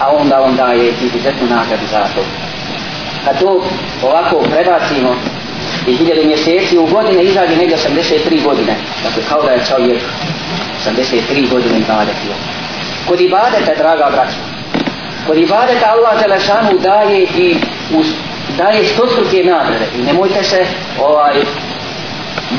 [0.00, 2.22] a onda on daje izuzetnu nagradu za to.
[3.24, 3.64] Kad to
[4.02, 5.14] ovako prebacimo
[5.86, 8.76] i hiljade mjeseci u godine izađe negdje 83 godine.
[9.04, 10.02] Dakle, kao da je čovjek
[10.86, 12.59] 83 godine ibadetio.
[13.08, 14.38] Kod ibadeta, draga braća,
[15.26, 17.56] kod ibadeta Allah Đelešanu daje i
[17.94, 18.06] uz,
[18.58, 19.86] daje stostruke nagrade.
[19.98, 20.66] I nemojte se
[21.00, 21.34] ovaj,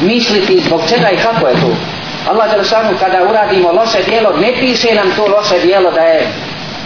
[0.01, 1.75] misliti zbog čega i kako je to.
[2.29, 6.27] Allah Đelešanu kada uradimo loše dijelo, ne piše nam to loše dijelo da je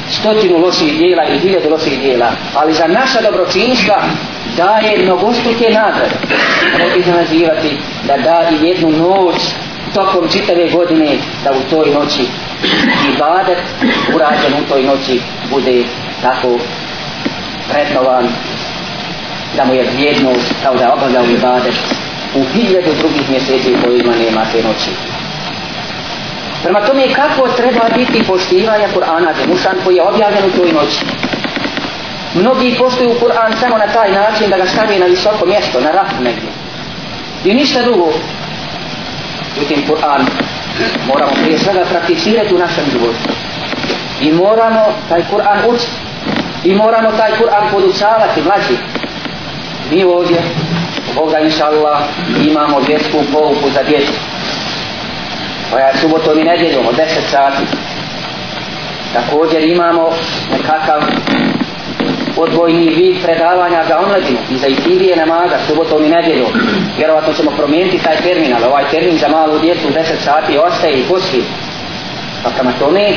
[0.10, 4.04] stotinu loših dijela i hiljadu loših dijela, ali za naša dobročinstva
[4.58, 6.16] daje mnogostruke nagrade.
[6.78, 7.78] Ne bi nazivati
[8.08, 9.36] da da i jednu noć
[9.94, 12.22] tokom čitave godine da u toj noći
[13.10, 13.58] i badet
[14.16, 15.22] urađen u toj noći
[15.52, 15.84] bude
[16.22, 16.60] tako
[17.72, 18.28] prednovan
[19.58, 20.32] da mu je vrijedno
[20.64, 21.76] kao da je obavljao i ibadet
[22.36, 24.90] u hiljadu drugih mjeseci u kojima nema te noći.
[26.64, 31.06] Prema tome kako treba biti poštivanja Kur'ana Zemušan koji je objavljen u toj noći.
[32.34, 36.24] Mnogi poštuju Kur'an samo na taj način da ga stavi na visoko mjesto, na rafu
[36.24, 36.50] negdje.
[37.46, 38.14] I ništa drugo.
[39.56, 40.26] Međutim, Kur'an
[41.08, 43.20] moramo prije svega prakticirati u našem životu.
[44.22, 45.92] I moramo taj Kur'an učiti.
[46.64, 48.78] I moramo taj Kur'an podučavati mlađi.
[49.92, 50.42] Mi ovdje,
[51.16, 52.00] Boga inša Allah,
[52.48, 54.14] imamo djetsku pouku za djecu
[55.72, 57.64] koja je subotom i nedjeljom od 10 sati.
[59.14, 60.10] Također imamo
[60.52, 61.02] nekakav
[62.38, 66.52] odvojni vid predavanja za omladinu i za itivije namaza subotom i nedjeljom.
[66.98, 71.00] Vjerovatno ćemo promijeniti taj termin, ali ovaj termin za malu djecu u 10 sati ostaje
[71.00, 71.44] i poslije.
[72.44, 73.16] Pa prema tome,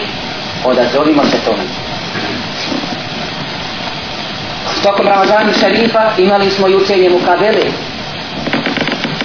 [0.65, 1.63] odazovimo se tome.
[4.83, 7.65] Tokom Ramazani šarifa imali smo i učenje Mukabele.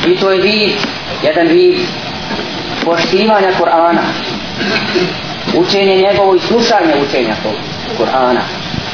[0.07, 0.71] I to je vid,
[1.23, 1.79] jedan vid
[2.85, 4.01] poštivanja Kur'ana,
[5.57, 7.53] učenje njegovo i slušanje učenja tog
[7.97, 8.41] Kur'ana.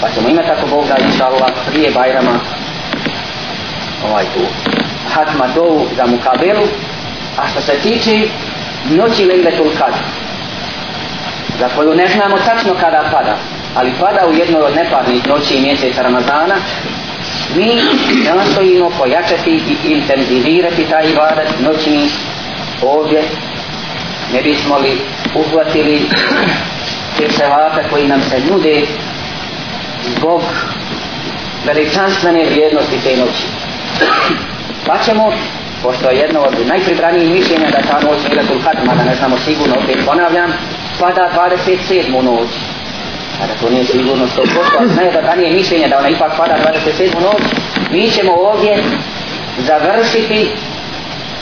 [0.01, 2.39] Pa ćemo imati ako Bog da inša Allah prije Bajrama
[4.09, 4.39] ovaj tu
[5.13, 6.67] hatma dovu za mukabelu.
[7.37, 8.27] A što se tiče
[8.89, 9.99] noći Lejletul Kadr,
[11.59, 13.37] za koju ne znamo tačno kada pada,
[13.75, 16.55] ali pada u jednoj od neparnih noći i mjeseca Ramazana,
[17.55, 17.81] mi
[18.35, 22.09] nastojimo pojačati i intenzivirati taj ibadat noćni
[22.81, 23.23] ovdje
[24.33, 25.01] ne bismo li
[25.35, 26.09] uhvatili
[27.17, 28.81] te sevata koji nam se nude
[30.03, 30.41] zbog
[31.65, 33.43] veličanstvene vrijednosti te noći.
[34.85, 35.33] Pa ćemo,
[35.83, 38.57] pošto je jedno od najpribranijih mišljenja da ta noć je Ilatul
[38.97, 40.51] da ne znamo sigurno, opet ponavljam,
[40.99, 42.23] pada 27.
[42.23, 42.49] noć.
[43.39, 44.47] Kada to nije sigurno 100%,
[44.79, 46.55] ali znaju da ranije mišljenje da ona ipak pada
[46.97, 47.21] 27.
[47.21, 47.41] noć,
[47.91, 48.83] mi ćemo ovdje
[49.57, 50.49] završiti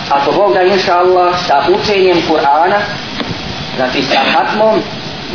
[0.09, 2.79] ako Bog da inša Allah sa učenjem Kur'ana
[3.75, 4.81] znači sa hatmom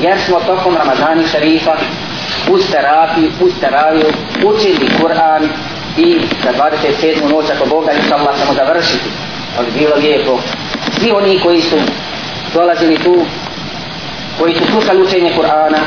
[0.00, 1.76] jer smo tokom Ramazani šarifa
[2.51, 4.07] uz terapiju, uz teraviju
[4.45, 5.49] učili Kur'an
[5.97, 7.30] i za 27.
[7.30, 9.09] noć ako Boga da inša Allah ćemo završiti
[9.59, 10.39] ali bilo lijepo
[10.99, 11.76] svi oni koji su
[12.55, 13.24] dolazili tu
[14.39, 15.78] koji su slušali učenje Kur'ana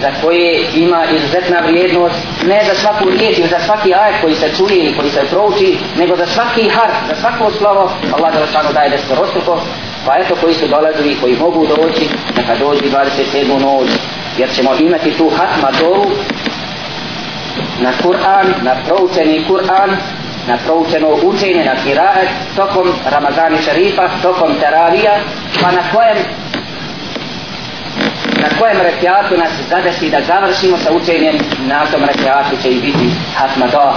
[0.00, 2.14] za koje ima izuzetna vrijednost
[2.46, 5.78] ne za svaku riječ ili za svaki ajet koji se čuje ili koji se prouči
[5.96, 9.60] nego za svaki har, za svako slovo Allah da daje desko rostruko
[10.06, 13.60] pa eto koji su dolazili koji mogu doći neka dođi 27.
[13.60, 13.88] noć
[14.38, 16.10] jer ćemo imati tu hatma dovu
[17.80, 19.96] na Kur'an, na proučeni Kur'an
[20.48, 25.12] na proučeno učenje, na kiraet tokom Ramazani Šerifa, tokom teravija
[25.62, 26.18] pa na kojem
[28.42, 31.36] na kojem rekiatu nas zadesi da završimo sa učenjem
[31.66, 33.92] na tom rekiatu će i biti hatma do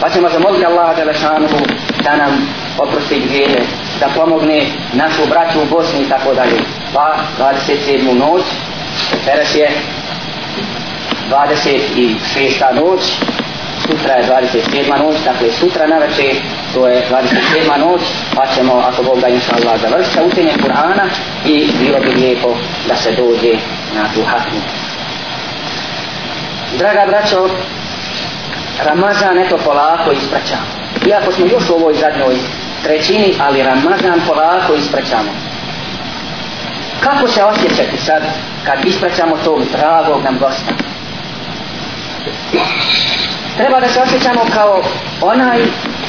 [0.00, 1.58] pa ćemo zamoliti Allaha Đelešanuhu
[2.04, 2.48] da nam
[2.78, 3.60] oprosti grijede
[4.00, 6.58] da pomogne našu braću u Bosni i tako dalje
[6.94, 8.18] pa 27.
[8.18, 8.42] noć
[9.24, 9.70] teraz je
[11.30, 12.74] 26.
[12.74, 13.00] noć
[13.88, 14.98] sutra je 27.
[14.98, 16.36] noć dakle sutra na večer
[16.74, 17.78] to je 27.
[17.78, 18.00] noć,
[18.34, 21.08] pa ćemo, ako Bog da inša Allah, završiti sa učenjem Kur'ana
[21.44, 22.56] i bilo bi lijepo
[22.88, 23.52] da se dođe
[23.94, 24.60] na tu hatmu.
[26.78, 27.48] Draga braćo,
[28.84, 30.66] Ramazan eto polako ispraćamo.
[31.06, 32.36] Iako smo još u ovoj zadnjoj
[32.82, 35.53] trećini, ali Ramazan polako ispraćamo.
[37.00, 38.22] Kako se osjećati sad
[38.64, 40.72] kad ispraćamo tog dragog nam gosta?
[43.56, 44.82] treba da se osjećamo kao
[45.20, 45.58] onaj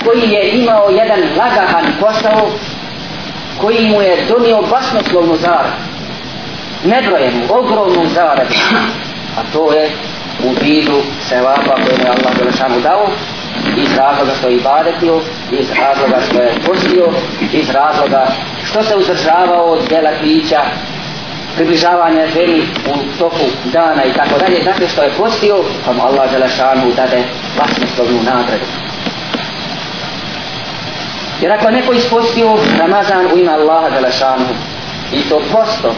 [0.06, 2.50] koji je imao jedan lagahan posao
[3.62, 5.74] koji mu je donio basnoslovnu zaradu
[6.84, 8.56] nebrojenu, ogromnu zaradu
[9.38, 9.90] a to je
[10.44, 13.08] u vidu sevapa koje mu je Allah Đelešanu dao
[13.78, 15.20] iz razloga što je ibadetio,
[15.52, 17.08] iz razloga što je postio,
[17.54, 18.28] iz razloga
[18.64, 20.62] što se uzdržavao od djela pića,
[21.56, 26.32] približavanje ženi u toku dana i tako dalje, dakle što je postio, pa mu Allah
[26.32, 27.24] Đelešanu dade
[27.58, 28.66] vlasnislovnu nagradu.
[31.42, 34.46] Jer ako neko ispostio Ramazan u ime Allaha Đelešanu
[35.14, 35.96] i to posto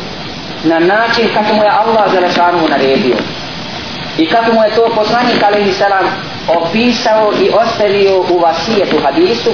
[0.63, 3.15] na način kako mu je Allah Đelešanu naredio
[4.17, 6.05] i kako mu je to poslanik alaihi salam
[6.47, 9.51] opisao i ostavio u vasijetu hadisu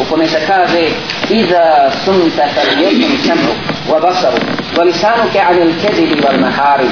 [0.00, 0.88] u kome se kaže
[1.30, 3.52] Iza sumta fal jednom samu
[3.90, 4.36] wa basaru
[4.76, 6.90] wa lisanuke anil kezibi wal mahari.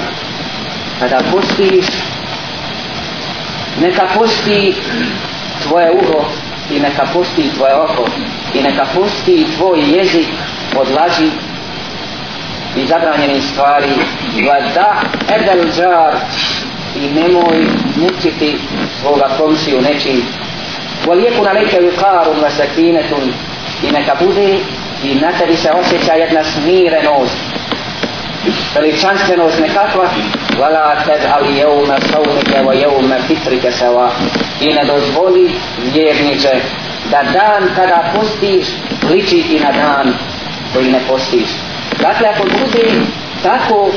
[1.00, 1.86] Kada pustiš
[3.80, 4.74] neka pusti
[5.62, 6.24] tvoje uho
[6.70, 8.06] i neka pusti tvoje oko
[8.54, 10.28] i neka pusti tvoj jezik
[10.76, 11.30] od laži
[12.76, 13.92] i zabranjenih stvari.
[14.36, 15.02] Wa da
[15.34, 16.14] edel džar
[16.96, 17.66] i nemoj
[17.96, 18.58] mučiti
[19.00, 20.22] svoga komšiju nečim.
[21.06, 23.32] Walijeku na leke vikarun wa sakinetun
[23.82, 24.58] i neka bude
[25.04, 27.36] i na tebi se osjeća jedna smirenost.
[28.74, 30.08] Veličanstvenost nekakva.
[30.58, 34.10] Vala tez ali jevna saunike va jevna fitrike seva
[34.60, 35.50] i ne dozvoli
[35.92, 36.60] vjernice
[37.10, 38.66] da dan kada postiš
[39.10, 40.14] liči ti na dan
[40.74, 41.48] koji ne postiš.
[42.00, 42.92] Dakle ako bude
[43.42, 43.90] tako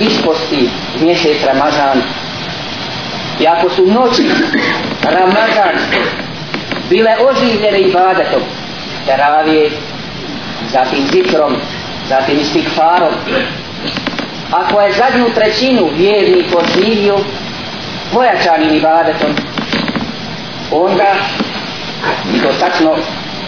[0.00, 0.68] isposti
[1.00, 2.02] mjesec Ramazan
[3.40, 4.30] I ako su noći
[5.02, 5.98] Ramazanske
[6.90, 8.42] bile oživljene ibadetom,
[9.06, 9.70] teravije,
[10.72, 11.56] zatim zikrom,
[12.08, 13.14] zatim istikfarom,
[14.50, 17.18] ako je zadnju trećinu vjernik oživio
[18.12, 19.30] pojačanim ibadetom,
[20.72, 21.14] onda,
[22.34, 22.96] i to tačno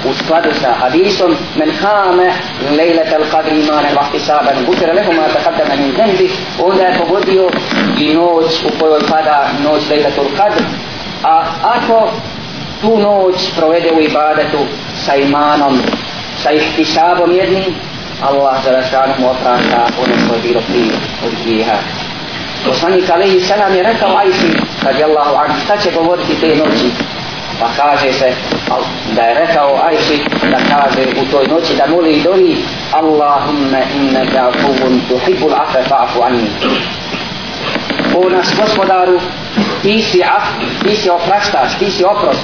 [0.09, 2.32] u skladu sa hadisom men hame
[2.76, 6.30] lejlet al qadri imane vahti saban gufira lehu ma takaddama min zembi
[6.62, 7.51] onda je pogodio
[7.98, 10.62] i noć u kojoj pada noć lejlet al qadr.
[11.24, 12.09] A ako
[12.80, 14.59] tu noć provede u ibadetu
[15.05, 15.78] sa imanom
[16.42, 17.64] sa ihtisabom jednim
[18.22, 20.94] Allah za rašanu mu oprašta ono što je bilo prije
[21.26, 21.76] od grijeha.
[22.66, 24.51] Poslanik alaihi salam je rekao Ajsi
[24.82, 26.90] radijallahu anhu šta će govoriti te noći?
[27.61, 28.32] Pa kaže se
[29.12, 32.56] da je rekao Ajši da kaže u toj noći da moli i dovi
[32.92, 36.50] Allahumma inna ka'fuvun tuhibbul afe fa'fu anni.
[38.16, 39.20] O nas gospodaru
[39.82, 40.42] ti si af,
[40.82, 42.40] ti si opraštaš, ti si oprost.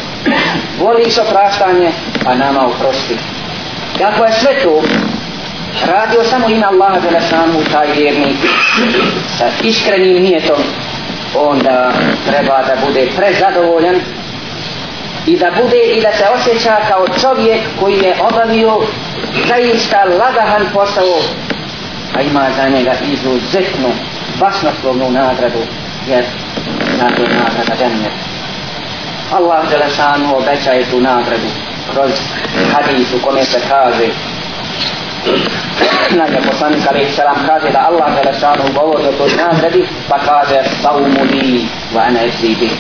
[0.81, 1.91] Voliš opraštanje
[2.27, 3.17] a nama oprosti.
[3.99, 4.83] Kako je sve to?
[5.87, 8.37] Radio samo ime Allaha za našanu taj vjernik.
[9.39, 10.63] Sa iskrenim nijetom
[11.35, 11.93] onda
[12.27, 14.01] treba da bude prezadovoljan
[15.27, 18.81] i da bude i da se osjeća kao čovjek koji je obavio
[19.49, 21.19] zaista lagahan posao
[22.17, 23.89] a ima za njega izuzetnu
[24.41, 25.63] basnoslovnu nagradu
[26.09, 26.25] jer
[26.99, 28.13] nagradu nagrada džennet.
[29.33, 31.49] Allah Đelešanu obećaje tu nagradu
[31.93, 32.11] kroz
[32.73, 34.07] hadis u kome se kaže
[36.19, 41.25] Naime, poslanik alaih salam kaže da Allah Đelešanu govori o toj nagradi pa kaže Saumu
[41.33, 42.71] li va ana ezidi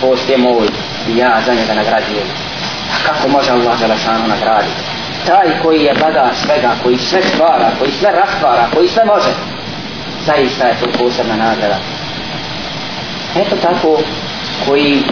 [0.00, 0.68] post je moj
[1.08, 2.28] i ja za njega nagrađujem.
[2.94, 4.80] A kako može Allah Đelešanu nagraditi?
[5.26, 9.30] Taj koji je bada svega, koji sve stvara, koji sve rastvara, koji sve može,
[10.26, 11.78] zaista je to posebna nagrada.
[13.36, 13.98] Eto tako,
[14.66, 15.02] koji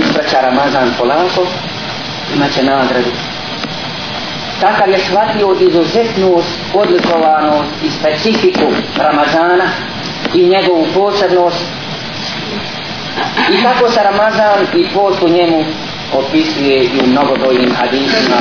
[0.00, 1.46] ispraća Ramazan polako,
[2.34, 3.10] imat će nagradu.
[4.60, 9.64] Takav je shvatio izuzetnost, odlikovanost i specifiku Ramazana
[10.34, 11.64] i njegovu posebnost
[13.52, 15.64] I tako se Ramazan i post u njemu
[16.14, 18.36] opisuje i u mnogobrojnim hadisima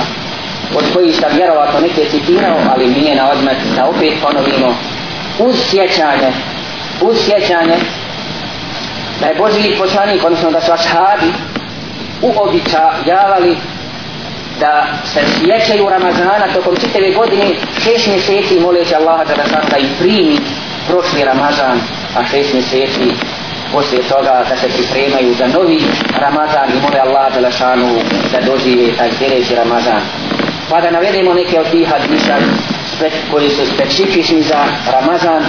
[0.75, 4.75] od kojih sam vjerovatno neke citirao, ali nije na odmet da opet ponovimo.
[5.39, 6.31] Uz sjećanje,
[7.01, 7.77] uz sjećanje
[9.19, 11.33] da je Boži poslanik, odnosno da su ashabi
[12.21, 13.57] uobičavali
[14.59, 17.45] da se sjećaju Ramazana tokom čitave godine
[17.83, 20.37] šest mjeseci moleći Allaha da da im primi
[20.87, 21.79] prošli Ramazan,
[22.17, 23.11] a šest mjeseci
[23.73, 25.79] poslije toga da se pripremaju za novi
[26.19, 27.89] Ramazan i mole Allah Đelešanu
[28.31, 30.01] da dožive taj sljedeći Ramazan.
[30.69, 32.37] Pa da navedemo neke od tih hadisa
[33.31, 35.43] koji su specifični za Ramazan,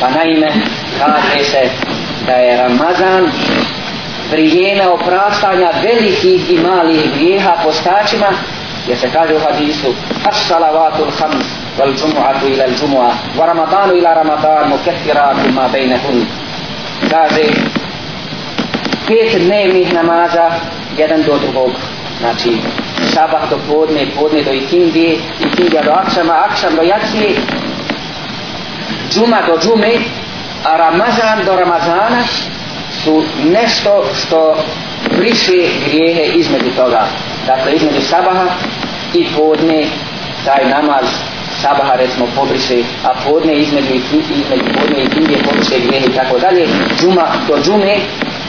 [0.00, 0.52] pa naime
[0.98, 1.70] kaže se
[2.26, 3.30] da je Ramazan
[4.30, 8.26] vrijeme opraštanja velikih i malih grijeha postačima,
[8.88, 9.94] jer se kaže u hadisu
[10.24, 11.46] As-salavatul hams
[11.78, 16.26] wal džumu'atu ila l-džumu'a wa ramadanu ila ramadan mukeffiratu ma bejnehun
[17.10, 17.44] kaže
[19.06, 20.50] pet dnevnih namaza
[20.98, 21.70] jedan do drugog.
[22.20, 22.56] Znači
[23.14, 27.36] sabah do podne podne do ikindije ikindija do akšama akšam do jacije
[29.10, 29.92] džuma do džume
[30.64, 32.22] a ramazan do ramazana
[33.04, 34.56] su nešto što
[35.16, 37.06] briše grijehe između toga.
[37.46, 38.46] Dakle između sabaha
[39.14, 39.86] i podne
[40.44, 41.06] taj namaz
[41.61, 46.67] sabaha recimo pobriše a podne između, između podne i kindije pobriše grijehe i tako dalje
[47.01, 47.97] džuma do džume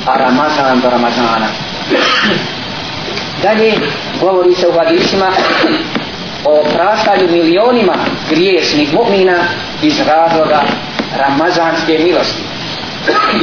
[0.06, 1.48] a ramazan do ramazana
[3.42, 3.74] dalje
[4.20, 5.30] govori se u hadisima
[6.44, 7.94] o praštanju milionima
[8.30, 9.38] griješnih mu'mina
[9.82, 10.62] iz razloga
[11.18, 12.42] ramazanske milosti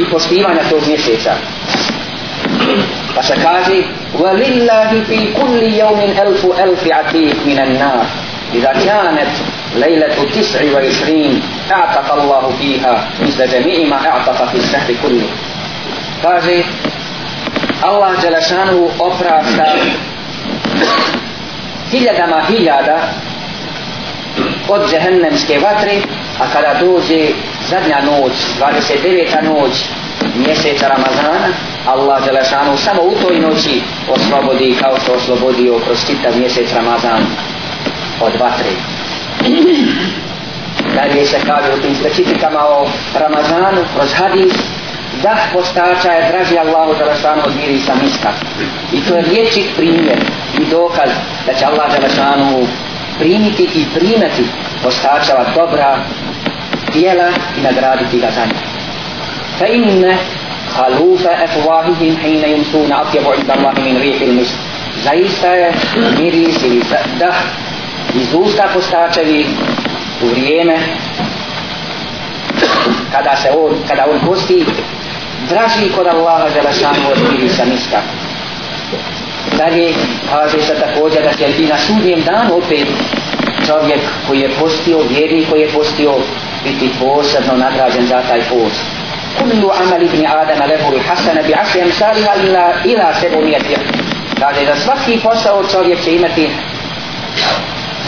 [0.00, 1.32] i poštivanja tog mjeseca
[3.14, 3.82] pa se kaže
[4.18, 8.04] وَلِلَّهِ فِي كُلِّ يَوْمٍ أَلْفُ أَلْفِ عَتِيقٍ مِنَ النَّارِ
[8.54, 9.28] إذا كانت
[9.76, 11.42] ليلة تسع وعشرين
[11.72, 15.28] اعتق الله فيها مثل جميع ما اعتق في الشهر كله
[16.22, 16.64] kaže
[17.82, 19.64] Allah Đelešanu oprašta
[21.90, 22.98] hiljadama hiljada
[24.68, 26.00] od džehennemske vatre
[26.40, 27.28] a kada dođe
[27.68, 29.42] zadnja noć 29.
[29.42, 29.84] noć
[30.36, 31.48] mjeseca Ramazana
[31.86, 37.26] Allah Đelešanu samo u toj noći oslobodi kao što oslobodio kroz čitav mjesec Ramazan
[38.20, 38.70] od vatre
[40.95, 42.87] dalje se kaže u tim specifikama o
[43.19, 44.53] Ramazanu kroz hadis
[45.23, 48.31] dah postača je draži Allahu Đelešanu od mirisa miska
[48.93, 50.19] i to je liječik primjer
[50.61, 51.09] i dokaz
[51.45, 52.67] da će Allah Đelešanu
[53.19, 54.43] primiti i primati
[54.83, 55.97] postačava dobra
[56.93, 57.27] dijela
[57.57, 58.63] i nagraditi ga za njih
[59.59, 60.17] fa inne
[60.75, 64.53] halufa efuahihim hine yumsuna atjebu inda Allahi min rihil misk
[65.03, 65.73] zaista je
[66.19, 66.83] miris ili
[67.19, 67.35] dah
[68.15, 69.45] iz usta postačevi
[70.23, 70.77] u vrijeme
[73.11, 74.65] kada se on, kada on posti
[75.49, 78.01] draži kod Allaha Đelešanu od mirisa miska.
[79.57, 79.93] Dalje
[80.29, 82.87] kaže se također da će i na sudnjem danu opet
[83.67, 86.13] čovjek koji je postio, vjeri koji je postio,
[86.63, 88.81] biti posebno nagrađen za taj post.
[89.39, 93.79] Kullu amal ibn Adama lehu i hasana bi aši emsaliha ila, ila sebu mjetija.
[94.39, 96.49] Kaže da svaki posao čovjek će imati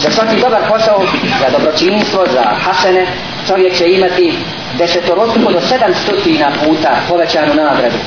[0.00, 1.02] za svaki dobar posao,
[1.40, 3.06] za dobročinstvo, za hasene,
[3.48, 4.38] čovjek će imati
[4.78, 7.98] desetorostruko do sedam stotina puta povećanu nagradu.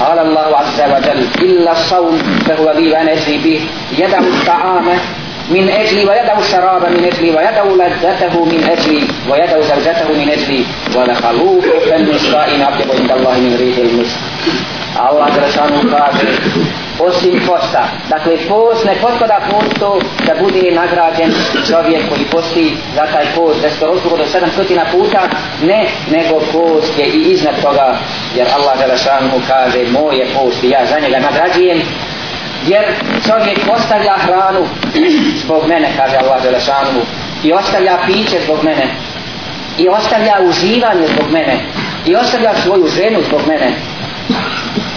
[0.00, 3.60] قال الله عز وجل إلا الصوم فهو لي وأنا أجري به
[3.98, 4.86] يدع الطعام
[5.50, 10.64] من أجلي ويدع الشراب من أجلي ويدع لذته من أجلي ويدع زوجته من أجلي
[10.96, 14.18] ولخلوف فم إسرائيل أطيب عند الله من ريح المسك
[14.99, 16.27] Allah Đelešanu kaže
[16.99, 17.83] osim posta.
[18.09, 21.31] Dakle, post ne potpada postu da bude nagrađen
[21.67, 23.61] čovjek koji posti za taj post.
[23.61, 25.21] Desetorostruko do 700 puta,
[25.63, 27.97] ne, nego post je i iznad toga,
[28.35, 31.81] jer Allah Đelešanu kaže moje post i ja za njega nagrađujem,
[32.67, 32.83] jer
[33.25, 34.65] čovjek ostavlja hranu
[35.43, 37.01] zbog mene, kaže Allah Đelešanu,
[37.43, 38.87] i ostavlja piće zbog mene,
[39.77, 41.59] i ostavlja uživanje zbog mene,
[42.05, 43.71] i ostavlja svoju ženu zbog mene,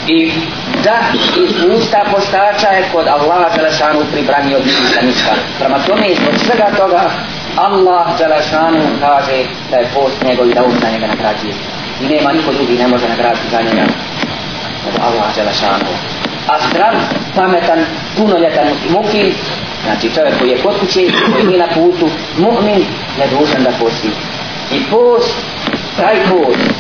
[0.09, 0.33] i
[0.85, 0.99] da
[1.45, 5.33] iz usta postača je kod Allaha Đelešanu pribranio bića ništa.
[5.59, 7.11] Prema tome iz svega toga
[7.57, 11.55] Allah Đelešanu kaže da je post njegov i da on za njega nagrađuje.
[12.01, 13.87] I nema niko drugi ne može nagraditi za njega
[14.89, 15.91] od Allah Đelešanu.
[16.49, 16.95] A zdrav,
[17.37, 17.79] pametan,
[18.17, 19.35] punoljetan mukim,
[19.85, 21.01] znači čovjek koji je kod kuće,
[21.33, 22.09] koji je na putu,
[22.39, 22.85] mu'min,
[23.19, 24.11] ne dužan da posti.
[24.73, 25.35] I post,
[25.97, 26.71] taj post,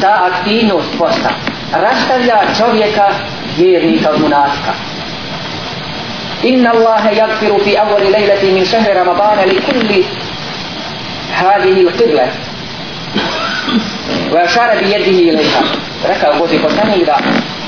[0.00, 1.30] ta aktivnost posta,
[1.72, 3.08] rastavlja čovjeka
[3.56, 4.72] vjernika od munafika.
[6.42, 10.06] Inna Allahe yakfiru fi awali lejleti min šehre Ramadana li kulli
[11.34, 12.26] hadihi l-qirle.
[14.32, 15.62] Wa šara bi jedihi ilaiha.
[16.08, 17.18] Rekao Boži poslanik da,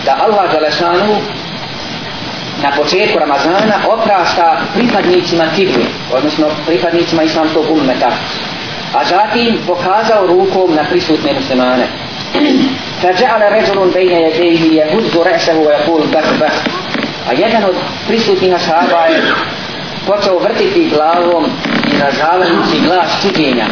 [0.04, 1.16] da Allah Đalešanu
[2.62, 8.10] na početku Ramazana oprašta pripadnicima kibli, odnosno pripadnicima islamskog ummeta,
[8.93, 11.87] a zatim pokazao rukom na prisutne muslimane.
[13.01, 16.53] فجعل رجل بين يديه يهز رأسه ويقول بخ بخ
[17.29, 17.75] a jedan od
[18.07, 19.21] prisutnih ashaba je
[20.07, 21.45] počeo vrtiti glavom
[21.93, 23.67] i razavajući glas čuđenja.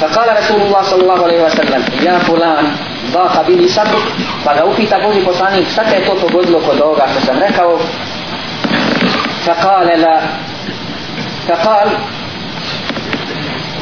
[0.00, 2.64] فقال رسول الله صلى الله عليه وسلم يا فلان
[3.12, 4.06] ضاق بني صدرك
[4.44, 7.78] pa ga upita Boži poslanik šta te je to pogodilo kod ovoga što sam rekao
[9.46, 10.20] فقال لا
[11.48, 11.88] فقال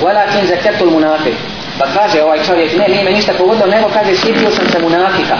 [0.02, 1.34] Walakin zakatul munafik.
[1.80, 5.38] Pa kaže ovaj čovjek, ne, nije me ništa pogodilo, nego kaže, sjetio sam se munafika.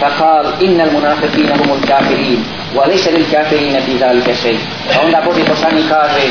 [0.00, 2.44] Pa kal, innal munafikina humul kafirin,
[2.74, 4.56] wa lise lil kafirina ti zalika kešej.
[4.94, 6.22] Pa onda Boži poslani kaže,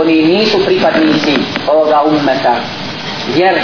[0.00, 1.34] oni nisu pripadnici
[1.68, 2.54] ovoga ummeta,
[3.36, 3.54] jer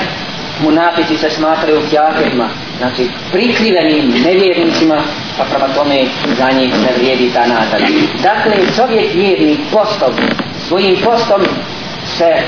[0.61, 5.03] munafici se smatraju kafirima, znači prikrivenim nevjernicima,
[5.39, 6.05] pa prema tome
[6.39, 7.81] za njih ne vrijedi ta nazad.
[8.23, 10.13] Dakle, čovjek vjerni postom,
[10.69, 11.41] svojim postom
[12.19, 12.43] se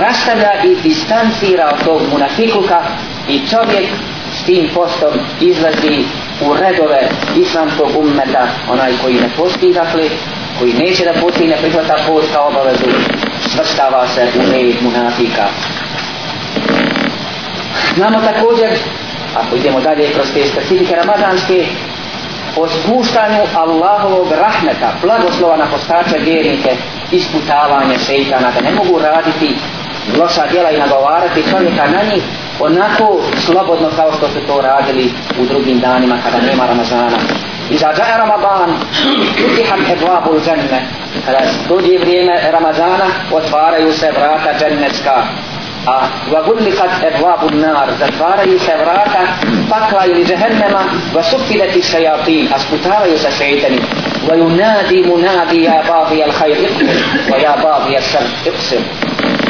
[0.00, 2.82] rastavlja i distancira od tog munafikluka
[3.28, 3.86] i čovjek
[4.40, 5.10] s tim postom
[5.40, 6.04] izlazi
[6.46, 10.02] u redove islamskog ummeta onaj koji ne posti dakle
[10.58, 12.86] koji neće da posti ne prihvata post kao obavezu
[13.48, 15.44] svrstava se u red munafika
[17.96, 18.70] znamo također
[19.34, 21.66] ako idemo dalje kroz te specifike ramadanske,
[22.56, 26.76] o spuštanju Allahovog rahmeta blagoslova na postače vjernike
[27.12, 29.56] isputavanje šeitana da ne mogu raditi
[30.18, 32.22] loša djela i nagovarati čovjeka na njih
[32.60, 37.18] onako slobodno kao što su to radili u drugim danima kada nema Ramazana.
[37.70, 38.70] I za džaja Ramadan,
[39.52, 40.86] utiham eblabu dženne,
[41.26, 41.38] kada
[41.68, 45.22] dođe vrijeme Ramazana, otvaraju se vrata džennecka.
[45.86, 46.00] A
[46.32, 49.20] vagullikat eblabu nar, zatvaraju se vrata
[49.70, 50.84] pakla ili džehennema,
[51.14, 53.78] va sufideti šajatin, a sputavaju se šeitani.
[54.28, 57.54] Va yunadi munadi ja babi al hajr iqsir, va ja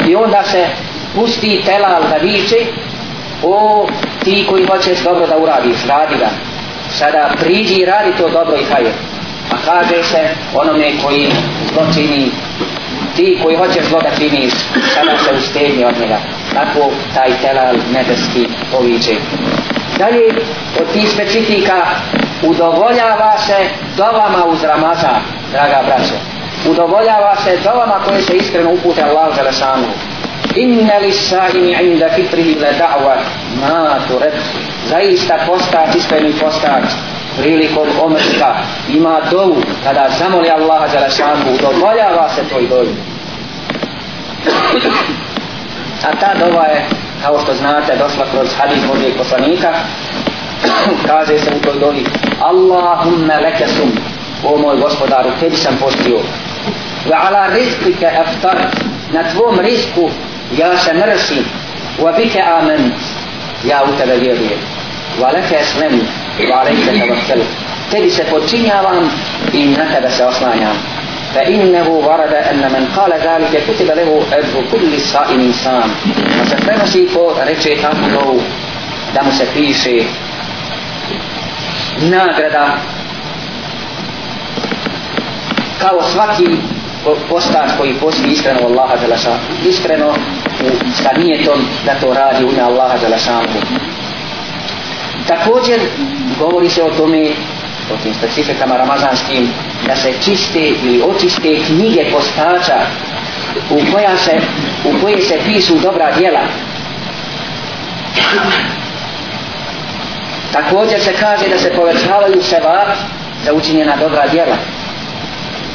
[0.07, 0.65] I onda se
[1.15, 2.55] pusti telal da viče,
[3.43, 3.87] o
[4.23, 6.29] ti koji hoćeš dobro da uradiš, radi ga.
[6.89, 8.91] Sada priđi i radi to dobro i hajr.
[9.51, 11.31] A kaže se onome koji
[11.73, 12.31] zločini,
[13.15, 14.53] ti koji hoćeš zlo da činiš,
[14.93, 16.17] sada se ustegni od njega.
[16.53, 19.15] Tako taj telal nebeski poviče.
[19.97, 20.33] Dalje,
[20.81, 21.85] od tih specifika
[22.43, 23.57] udovoljava se
[23.97, 25.21] dovama uz Ramazan,
[25.51, 26.32] draga braće.
[26.69, 29.87] Udovoljava se dovama koje se iskreno upute Allah za lesanu.
[30.55, 33.15] Inna li sa'imi inda fitrihi le da'wa
[33.61, 34.33] ma turet.
[34.89, 36.83] Zaista postač, iskreni postač,
[37.37, 38.55] prilikom omrka
[38.89, 42.95] ima dovu kada zamoli Allaha za lesanu, udovoljava se toj dovi.
[46.03, 46.85] A ta dova je,
[47.23, 49.73] kao što znate, došla kroz hadis Božijeg poslanika,
[51.07, 52.05] kaže se u toj dovi,
[52.41, 53.91] Allahumma leke sum,
[54.45, 56.19] o moj gospodaru, tebi sam postio,
[57.10, 58.70] wa ala rizqika aftar,
[59.12, 60.10] na tvom rizku
[60.58, 61.44] ja se mrsim,
[61.98, 62.92] wa bike amen,
[63.64, 64.60] ja u tebe vjerujem,
[65.20, 66.00] wa leke eslem,
[66.50, 67.44] wa alejke tavakkelu,
[67.90, 69.10] tebi se počinjavam
[69.52, 70.76] i na tebe se oslanjam.
[71.34, 75.90] فإنه ورد أن من قال ذلك كتب له أجر كل صائم صام
[76.40, 78.40] فسفنسي كو رجي تاكو
[79.14, 80.04] da mu se piše
[82.00, 82.66] nagrada
[85.80, 86.48] kao svaki
[87.29, 89.39] postač koji posti iskreno u Allaha Đelešanu.
[89.65, 90.13] Iskreno u,
[91.03, 93.47] sa nijetom da to radi u ime Allaha Đelešanu.
[95.27, 95.79] Također
[96.39, 97.31] govori se o tome
[97.93, 99.49] o tim specifikama ramazanskim
[99.87, 102.79] da se čiste ili očiste knjige postača
[103.69, 104.39] u koja se
[104.85, 106.41] u koje se pisu dobra djela.
[110.51, 112.85] Također se kaže da se povećavaju seba
[113.45, 114.55] za učinjena dobra djela.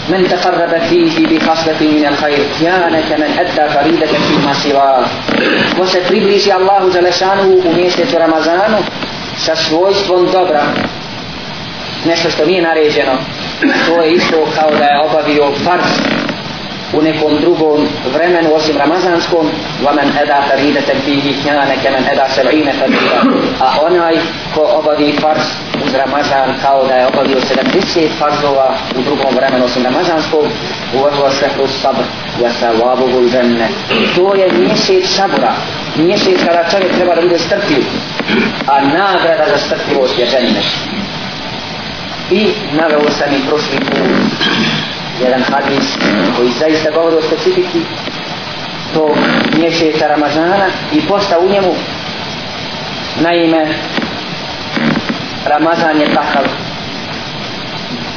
[0.09, 5.05] من تقرب فيه بخصلة من الخير كان كمن أدى فريدة فيما سواه
[5.77, 8.77] ko se približi Allahu Đelešanu u mjesecu Ramazanu
[9.37, 10.63] sa svojstvom dobra
[12.05, 13.11] nešto što nije naređeno
[13.87, 15.91] to je isto kao da je obavio fars
[16.92, 19.50] u nekom drugom vremenu osim ramazanskom
[19.84, 23.18] vamen eda faridatan fihi kana kaman eda sab'ina fadila
[23.60, 24.16] a onaj
[24.54, 25.46] ko obavi fars
[25.86, 30.44] uz ramazan kao da je obavio 70 farzova u drugom vremenu osim ramazanskom
[30.94, 32.04] wa huwa sahru sabr
[32.38, 33.68] se sawabuhu al-janna
[34.16, 35.52] to je mjesec sabra
[35.96, 37.84] mjesec kada čovjek treba da bude strpljiv
[38.66, 40.64] a nagrada za strpljivost je džennet.
[42.30, 43.98] I naveo sam i prošli put
[45.20, 45.98] jedan hadis
[46.36, 47.80] koji zaista govori o specifiki
[48.94, 49.14] to
[49.58, 51.74] mjeseca Ramazana i posta u njemu.
[53.20, 53.66] Naime
[55.46, 56.44] Ramazan je takav.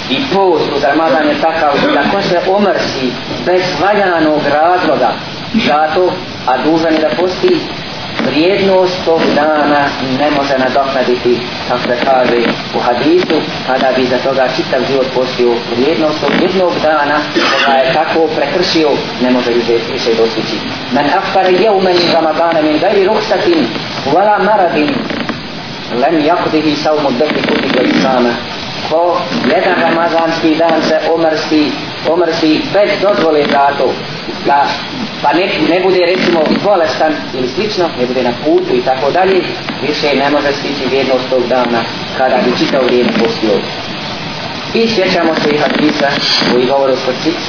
[0.10, 3.11] I post uz Ramazan je takav da ko se omrsi
[3.45, 5.14] bez valjanog razloga
[5.68, 6.14] zato
[6.48, 7.60] a dužan je da posti
[8.26, 9.81] vrijednost tog dana
[10.19, 12.39] ne može nadoknaditi kako se kaže
[12.76, 13.38] u hadisu
[13.68, 17.18] kada bi za toga čitav život postio vrijednost tog jednog dana
[17.52, 18.89] koga je tako prekršio
[19.22, 20.56] ne može više, više dostići.
[20.91, 23.68] Men aftare jeumen ramadana min gajri ruksatin,
[24.14, 24.89] wala maradin
[26.02, 28.34] lem jakdihi saumu dehli kuti gledisana
[28.90, 29.22] ko
[29.56, 31.72] jedan ramazanski dan se omrsi
[32.10, 33.94] omrsi bez dozvole zato
[34.45, 34.66] da
[35.24, 39.41] pa ne, ne bude recimo bolestan ili slično, ne bude na putu i tako dalje,
[39.88, 41.84] više ne može stići vrijednost tog dana
[42.18, 43.60] kada bi čitao vrijeme postio.
[44.74, 46.08] I sjećamo se i hadisa
[46.52, 46.98] koji govore o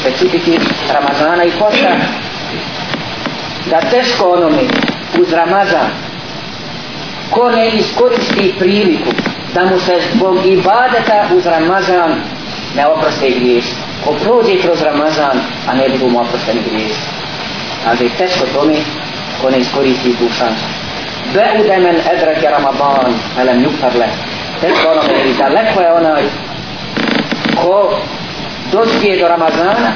[0.00, 0.58] specifiki
[0.92, 1.96] Ramazana i posta
[3.70, 4.62] da teško onome
[5.20, 5.90] uz Ramazan
[7.30, 9.10] ko ne iskoristi priliku
[9.54, 12.20] da mu se zbog ibadeta uz Ramazan
[12.76, 13.64] ne oproste griješ
[14.04, 16.92] ko prođe kroz Ramazan a ne budu mu oprosteni griješ
[17.84, 18.74] kaže teško tome
[19.40, 20.64] ko ne iskoristi tu šansu
[21.34, 24.08] Be'ude men edrake Ramadan elem yufarle
[24.60, 26.22] teško onome i daleko je onaj
[27.56, 27.98] ko
[28.72, 29.92] dospije do Ramazana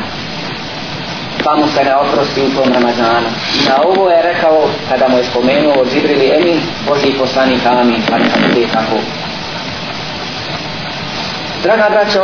[1.46, 3.28] pa mu se ne oprosti u tom Ramazanu.
[3.56, 8.18] I na ovo je rekao, kada mu je spomenuo Zibrili Emin, Boži poslanik Amin, pa
[8.18, 8.38] neka
[8.72, 8.96] tako.
[11.66, 12.20] Draga braćo,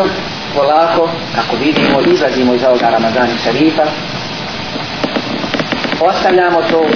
[0.55, 3.83] polako, kako vidimo, izlazimo iz ovoga Ramazana šarifa,
[6.01, 6.87] ostavljamo to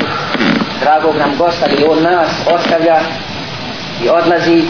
[0.81, 3.01] dragog nam gosta i on nas ostavlja
[4.05, 4.62] i odlazi.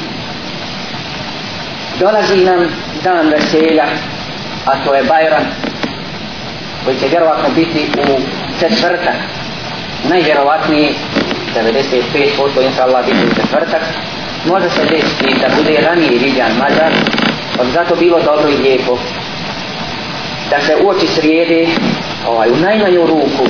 [2.01, 2.61] Dolazi nam
[3.05, 3.85] dan veselja
[4.67, 5.45] a to je Bajram
[6.85, 8.21] koji će vjerovatno biti u
[8.61, 9.17] četvrtak.
[10.09, 10.93] Najvjerovatnije
[11.55, 13.83] 95% inša Allah biti u četvrtak.
[14.45, 16.93] Može se desiti da bude ranije vidjan mađar
[17.57, 18.99] pa bi zato bilo dobro i lijepo
[20.51, 21.67] da se uoči srijede
[22.29, 23.47] ovaj, u najmanju ruku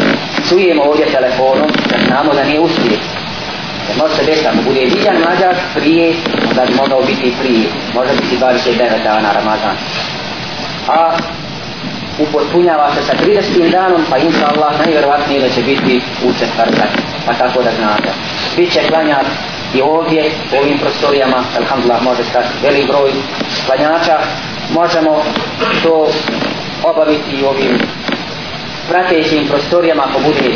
[0.48, 2.98] čujemo ovdje telefonom da znamo da nije uspije
[3.88, 6.14] Jer može se desiti ako bude vidjan mađar prije
[6.50, 9.76] onda bi mogao biti prije može biti 29 dana Ramazan
[10.88, 11.16] a
[12.18, 13.70] upotpunjava se sa 30.
[13.70, 16.90] danom, pa inša Allah najvjerovatnije da će biti u četvrtak,
[17.26, 18.08] pa tako da znate.
[18.56, 19.30] Biće klanjati
[19.76, 23.10] i ovdje, u ovim prostorijama, alhamdulillah, može stati velik broj
[23.66, 24.18] klanjača,
[24.74, 25.22] možemo
[25.82, 26.08] to
[26.82, 27.78] obaviti i ovim
[28.88, 30.50] pratećim prostorijama ako bude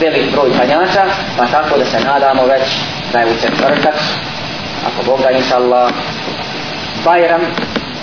[0.00, 1.04] velik broj klanjača,
[1.38, 2.68] pa tako da se nadamo već
[3.12, 3.94] da je u četvrtak,
[4.86, 5.90] ako Bog da inša Allah,
[7.04, 7.40] Bajram,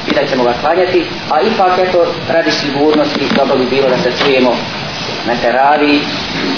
[0.07, 4.11] i da ćemo ga klanjati, a ipak eto radi sigurnosti dobro bi bilo da se
[4.23, 4.55] čujemo
[5.26, 6.00] na teravi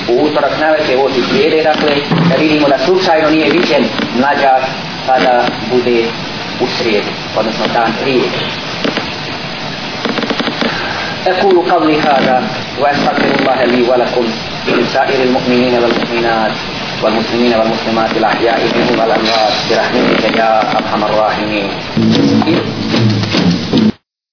[0.09, 1.93] u utorak na večer oči slijede, dakle
[2.29, 3.85] da vidimo da slučajno nije viđen
[4.17, 4.63] mlađak
[5.07, 6.05] kada bude
[6.61, 8.23] u srijedu, odnosno dan prije.
[11.27, 12.37] أقول قولي هذا
[12.81, 14.25] وأستغفر الله لي ولكم
[14.69, 16.53] ولسائر المؤمنين والمؤمنات
[17.03, 21.69] والمسلمين والمسلمات الأحياء منهم والأموات برحمتك يا أرحم الراحمين